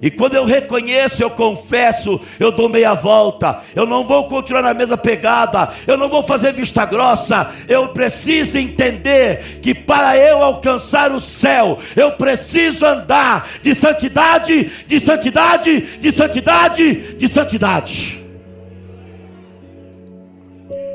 [0.01, 3.61] E quando eu reconheço, eu confesso, eu dou meia volta.
[3.75, 5.73] Eu não vou continuar na mesma pegada.
[5.85, 7.53] Eu não vou fazer vista grossa.
[7.69, 15.01] Eu preciso entender que para eu alcançar o céu, eu preciso andar de santidade, de
[15.01, 18.22] santidade, de santidade, de santidade.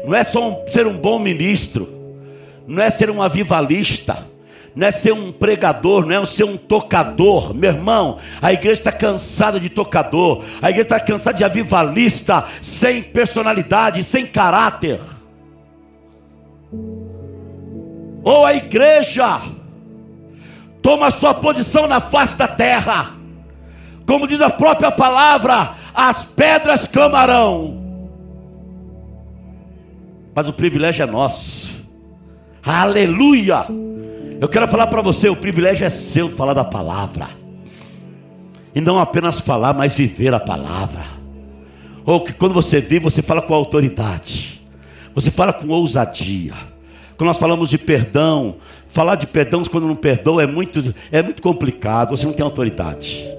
[0.08, 1.88] Não é só um, ser um bom ministro,
[2.66, 4.26] não é ser um avivalista.
[4.74, 8.20] Não é ser um pregador, não é ser um tocador, meu irmão.
[8.40, 14.28] A igreja está cansada de tocador, a igreja está cansada de avivalista, sem personalidade, sem
[14.28, 15.00] caráter.
[18.24, 19.42] Ou a igreja
[20.80, 23.16] toma sua posição na face da terra,
[24.06, 27.87] como diz a própria palavra, as pedras clamarão,
[30.38, 31.84] mas o privilégio é nosso,
[32.64, 33.66] aleluia.
[34.40, 37.28] Eu quero falar para você: o privilégio é seu falar da palavra,
[38.76, 41.08] e não apenas falar, mas viver a palavra.
[42.06, 44.62] Ou que quando você vive, você fala com autoridade,
[45.16, 46.54] você fala com ousadia.
[47.18, 48.58] Quando nós falamos de perdão,
[48.88, 53.37] falar de perdão quando não perdoa é muito, é muito complicado, você não tem autoridade.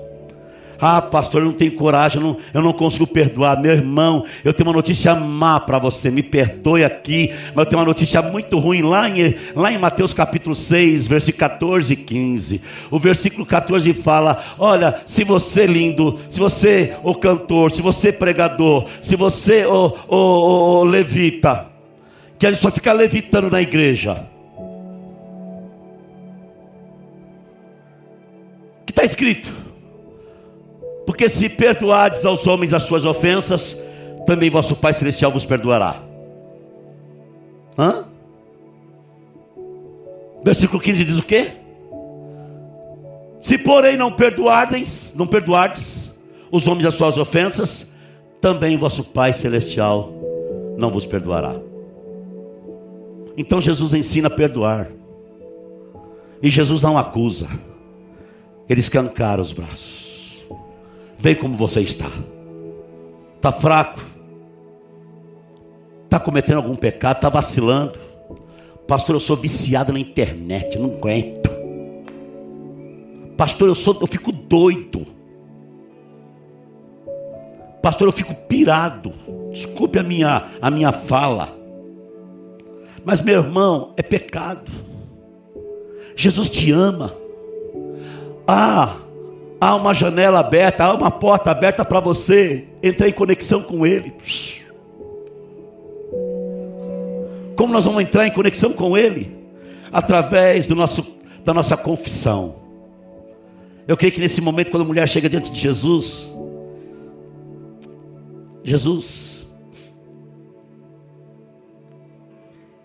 [0.81, 3.61] Ah, pastor, eu não tenho coragem, eu não, eu não consigo perdoar.
[3.61, 6.11] Meu irmão, eu tenho uma notícia má para você.
[6.11, 10.15] Me perdoe aqui, mas eu tenho uma notícia muito ruim lá em, lá em Mateus
[10.15, 12.63] capítulo 6, versículo 14 e 15.
[12.91, 18.87] O versículo 14 fala: Olha, se você lindo, se você o cantor, se você pregador,
[19.03, 21.67] se você o, o, o, levita,
[22.39, 24.27] que ele só fica levitando na igreja.
[28.87, 29.68] que está escrito?
[31.09, 33.83] Porque se perdoardes aos homens as suas ofensas,
[34.27, 36.03] também vosso Pai Celestial vos perdoará.
[37.79, 38.05] Hã?
[40.45, 41.53] Versículo 15 diz o quê?
[43.41, 46.15] Se porém não perdoardes, não perdoardes
[46.53, 47.91] os homens as suas ofensas,
[48.39, 50.13] também vosso Pai Celestial
[50.77, 51.55] não vos perdoará.
[53.35, 54.91] Então Jesus ensina a perdoar.
[56.43, 57.49] E Jesus não acusa.
[58.69, 60.08] Ele escancara os braços.
[61.19, 62.11] Vem como você está.
[63.37, 64.01] Está fraco.
[66.05, 67.17] Está cometendo algum pecado.
[67.17, 67.99] Está vacilando.
[68.87, 70.79] Pastor, eu sou viciado na internet.
[70.79, 71.51] Não aguento.
[73.37, 75.07] Pastor, eu, sou, eu fico doido.
[77.83, 79.13] Pastor, eu fico pirado.
[79.53, 81.57] Desculpe a minha, a minha fala.
[83.05, 84.71] Mas, meu irmão, é pecado.
[86.17, 87.15] Jesus te ama.
[88.47, 88.97] Ah,
[89.61, 94.13] há uma janela aberta, há uma porta aberta para você entrar em conexão com Ele.
[97.57, 99.37] Como nós vamos entrar em conexão com Ele?
[99.93, 101.07] Através do nosso,
[101.45, 102.57] da nossa confissão.
[103.87, 106.31] Eu creio que nesse momento, quando a mulher chega diante de Jesus,
[108.63, 109.49] Jesus,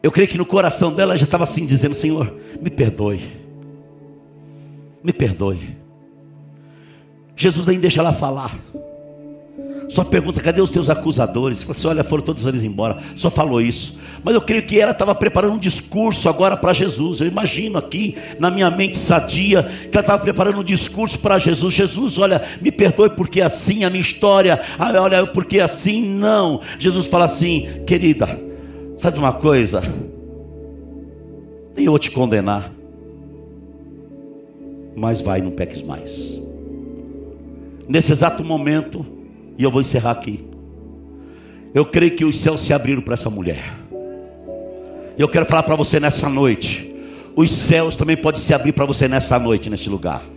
[0.02, 3.22] eu creio que no coração dela já estava assim, dizendo: Senhor, me perdoe,
[5.04, 5.83] me perdoe.
[7.36, 8.56] Jesus nem deixa ela falar.
[9.94, 11.62] Só pergunta: cadê os teus acusadores?
[11.62, 12.98] Fala assim: olha, foram todos eles embora.
[13.16, 13.96] Só falou isso.
[14.24, 17.22] Mas eu creio que ela estava preparando um discurso agora para Jesus.
[17.22, 21.74] Eu imagino aqui, na minha mente sadia, que ela estava preparando um discurso para Jesus.
[21.74, 24.60] Jesus, olha, me perdoe porque é assim a minha história.
[24.80, 26.62] Ah, olha, porque é assim não.
[26.80, 28.40] Jesus fala assim: querida,
[28.98, 29.82] sabe uma coisa?
[31.76, 32.72] Nem eu vou te condenar.
[34.96, 36.43] Mas vai, não peques mais.
[37.88, 39.06] Nesse exato momento,
[39.58, 40.46] e eu vou encerrar aqui.
[41.74, 43.64] Eu creio que os céus se abriram para essa mulher.
[45.18, 46.94] Eu quero falar para você nessa noite.
[47.36, 50.33] Os céus também podem se abrir para você nessa noite, nesse lugar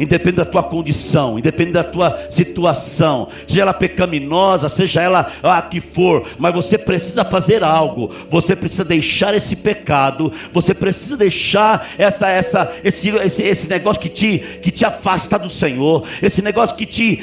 [0.00, 5.80] independente da tua condição, independente da tua situação, seja ela pecaminosa, seja ela a que
[5.80, 12.28] for, mas você precisa fazer algo, você precisa deixar esse pecado, você precisa deixar essa,
[12.28, 16.86] essa, esse, esse, esse negócio que te, que te afasta do Senhor, esse negócio que
[16.86, 17.16] te,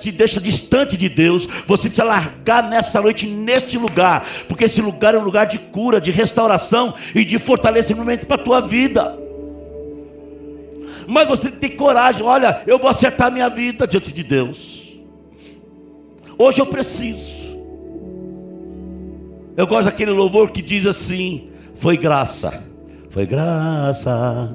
[0.00, 5.14] te deixa distante de Deus, você precisa largar nessa noite, neste lugar, porque esse lugar
[5.14, 9.23] é um lugar de cura, de restauração e de fortalecimento para a tua vida
[11.06, 12.22] mas você tem coragem.
[12.22, 14.92] Olha, eu vou acertar minha vida diante de Deus.
[16.38, 17.44] Hoje eu preciso.
[19.56, 22.62] Eu gosto daquele louvor que diz assim: Foi graça,
[23.10, 24.52] foi graça,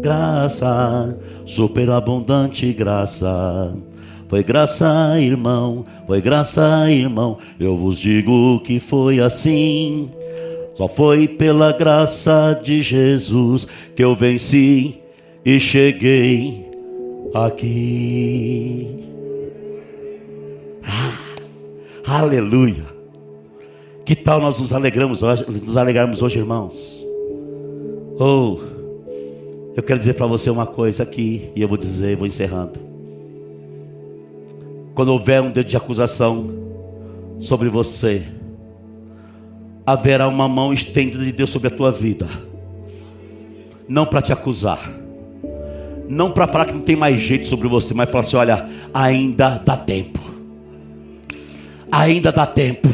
[0.00, 3.72] graça, superabundante graça.
[4.28, 7.38] Foi graça, irmão, foi graça, irmão.
[7.58, 10.08] Eu vos digo que foi assim.
[10.76, 15.00] Só foi pela graça de Jesus que eu venci
[15.44, 16.66] e cheguei
[17.34, 18.86] aqui.
[22.06, 22.84] Ah, aleluia.
[24.04, 26.98] Que tal nós nos alegramos hoje, nos alegrarmos hoje, irmãos?
[28.18, 28.58] Oh,
[29.76, 32.78] eu quero dizer para você uma coisa aqui e eu vou dizer, vou encerrando.
[34.94, 36.50] Quando houver um dedo de acusação
[37.38, 38.24] sobre você,
[39.86, 42.28] haverá uma mão estendida de Deus sobre a tua vida,
[43.88, 45.00] não para te acusar
[46.10, 49.62] não para falar que não tem mais jeito sobre você, mas falar assim: olha, ainda
[49.64, 50.18] dá tempo.
[51.90, 52.88] Ainda dá tempo.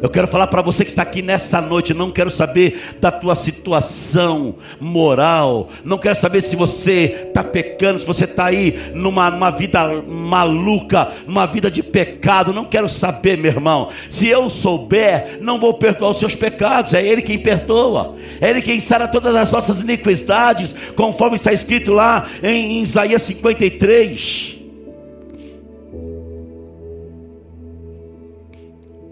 [0.00, 3.34] Eu quero falar para você que está aqui nessa noite, não quero saber da tua
[3.34, 9.50] situação moral, não quero saber se você está pecando, se você está aí numa, numa
[9.50, 13.88] vida maluca, numa vida de pecado, não quero saber, meu irmão.
[14.10, 18.62] Se eu souber, não vou perdoar os seus pecados, é Ele quem perdoa, é Ele
[18.62, 24.57] quem sara todas as nossas iniquidades, conforme está escrito lá em Isaías 53.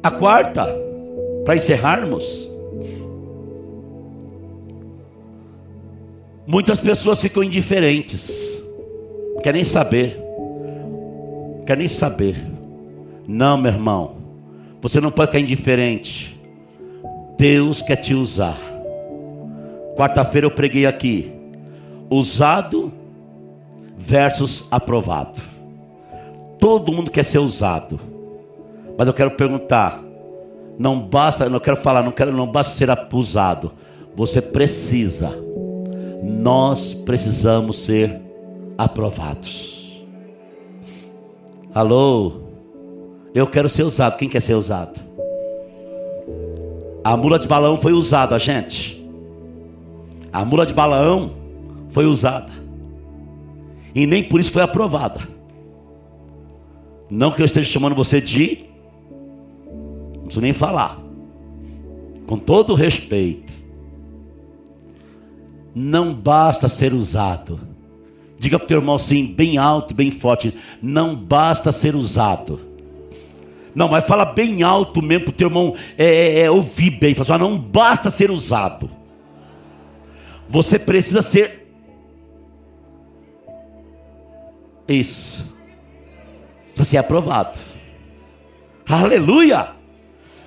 [0.07, 0.64] A quarta,
[1.44, 2.48] para encerrarmos.
[6.46, 8.62] Muitas pessoas ficam indiferentes,
[9.42, 10.16] quer nem saber,
[11.66, 12.40] quer nem saber.
[13.26, 14.14] Não, meu irmão,
[14.80, 16.40] você não pode ficar indiferente.
[17.36, 18.61] Deus quer te usar.
[19.96, 21.32] Quarta-feira eu preguei aqui:
[22.09, 22.92] usado
[23.98, 25.42] versus aprovado.
[26.61, 28.14] Todo mundo quer ser usado.
[28.99, 30.03] Mas eu quero perguntar,
[30.78, 33.72] não basta, não quero falar, não quero, não basta ser abusado.
[34.14, 35.36] Você precisa.
[36.22, 38.20] Nós precisamos ser
[38.76, 40.05] aprovados.
[41.74, 42.40] Alô?
[43.34, 44.16] Eu quero ser usado.
[44.16, 44.99] Quem quer ser usado?
[47.05, 49.07] A mula de balão foi usada, gente.
[50.32, 51.32] A mula de balão
[51.90, 52.53] foi usada.
[53.94, 55.20] E nem por isso foi aprovada.
[57.09, 58.64] Não que eu esteja chamando você de.
[60.27, 60.99] Não preciso nem falar.
[62.27, 63.53] Com todo respeito.
[65.72, 67.61] Não basta ser usado.
[68.37, 70.53] Diga para o teu irmão assim, bem alto e bem forte.
[70.83, 72.61] Não basta ser usado.
[73.72, 77.14] Não, mas fala bem alto mesmo para o teu irmão é, é, é, ouvir bem.
[77.14, 78.91] Fala assim, não basta ser usado.
[80.49, 81.68] Você precisa ser.
[84.89, 85.47] Isso.
[86.74, 87.59] Precisa ser aprovado.
[88.89, 89.76] Aleluia.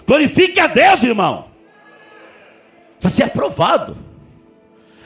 [0.09, 1.45] Glorifique a Deus, irmão.
[2.99, 3.95] Precisa ser aprovado.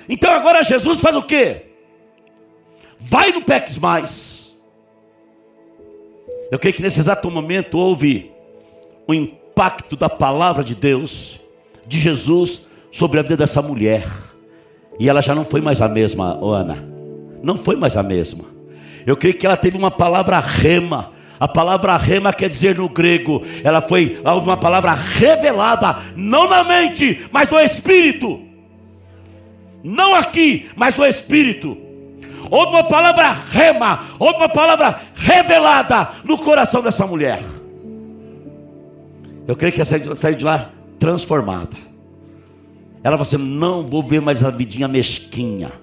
[0.07, 1.63] Então agora Jesus faz o quê?
[2.97, 4.55] Vai no Pex Mais.
[6.49, 8.31] Eu creio que nesse exato momento houve
[9.05, 11.37] o impacto da palavra de Deus,
[11.85, 14.07] de Jesus, sobre a vida dessa mulher.
[14.97, 16.77] E ela já não foi mais a mesma, Ana.
[17.43, 18.45] Não foi mais a mesma.
[19.05, 21.11] Eu creio que ela teve uma palavra rema.
[21.43, 27.27] A palavra rema quer dizer no grego, ela foi uma palavra revelada, não na mente,
[27.33, 28.39] mas no espírito.
[29.83, 31.77] Não aqui, mas no espírito.
[32.49, 37.43] Ou uma palavra rema, ou uma palavra revelada no coração dessa mulher.
[39.45, 41.75] Eu creio que ela saiu de lá transformada.
[43.03, 45.73] Ela falou assim: não vou ver mais a vidinha mesquinha.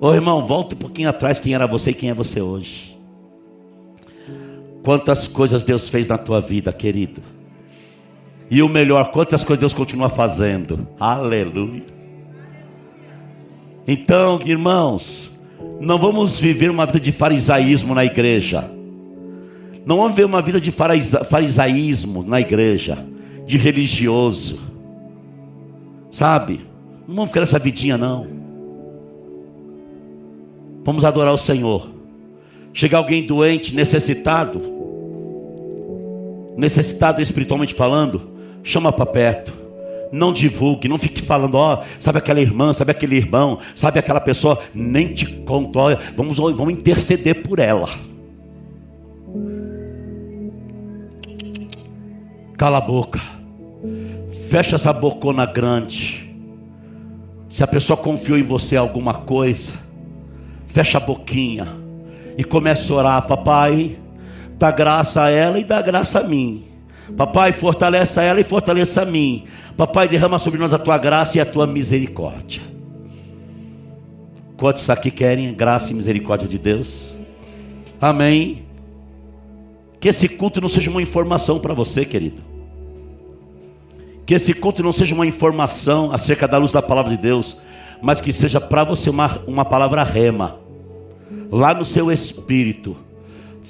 [0.00, 2.95] Ô irmão, volta um pouquinho atrás quem era você e quem é você hoje.
[4.86, 7.20] Quantas coisas Deus fez na tua vida, querido.
[8.48, 10.86] E o melhor, quantas coisas Deus continua fazendo.
[11.00, 11.82] Aleluia.
[13.84, 15.28] Então, irmãos,
[15.80, 18.70] não vamos viver uma vida de farisaísmo na igreja.
[19.84, 22.96] Não vamos viver uma vida de farisaísmo na igreja,
[23.44, 24.60] de religioso.
[26.12, 26.60] Sabe?
[27.08, 28.28] Não vamos ficar nessa vidinha, não.
[30.84, 31.88] Vamos adorar o Senhor.
[32.72, 34.75] Chega alguém doente, necessitado,
[36.56, 38.30] necessitado espiritualmente falando,
[38.62, 39.52] chama para perto.
[40.12, 44.60] Não divulgue, não fique falando, ó, sabe aquela irmã, sabe aquele irmão, sabe aquela pessoa,
[44.72, 47.88] nem te conto, ó, vamos, vamos interceder por ela.
[52.56, 53.20] Cala a boca.
[54.48, 56.34] Fecha essa bocona grande.
[57.50, 59.74] Se a pessoa confiou em você alguma coisa,
[60.66, 61.66] fecha a boquinha
[62.38, 63.98] e começa a orar, papai,
[64.58, 66.64] dá graça a ela e dá graça a mim.
[67.16, 69.44] Papai, fortalece ela e fortaleça a mim.
[69.76, 72.62] Papai, derrama sobre nós a tua graça e a tua misericórdia.
[74.56, 77.16] Quantos aqui querem graça e misericórdia de Deus?
[78.00, 78.64] Amém.
[80.00, 82.42] Que esse culto não seja uma informação para você, querido.
[84.24, 87.56] Que esse culto não seja uma informação acerca da luz da palavra de Deus,
[88.02, 90.58] mas que seja para você uma, uma palavra rema,
[91.50, 92.96] lá no seu espírito.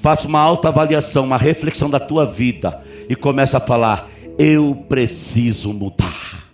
[0.07, 5.75] Faça uma alta avaliação, uma reflexão da tua vida e comece a falar: eu preciso
[5.75, 6.46] mudar.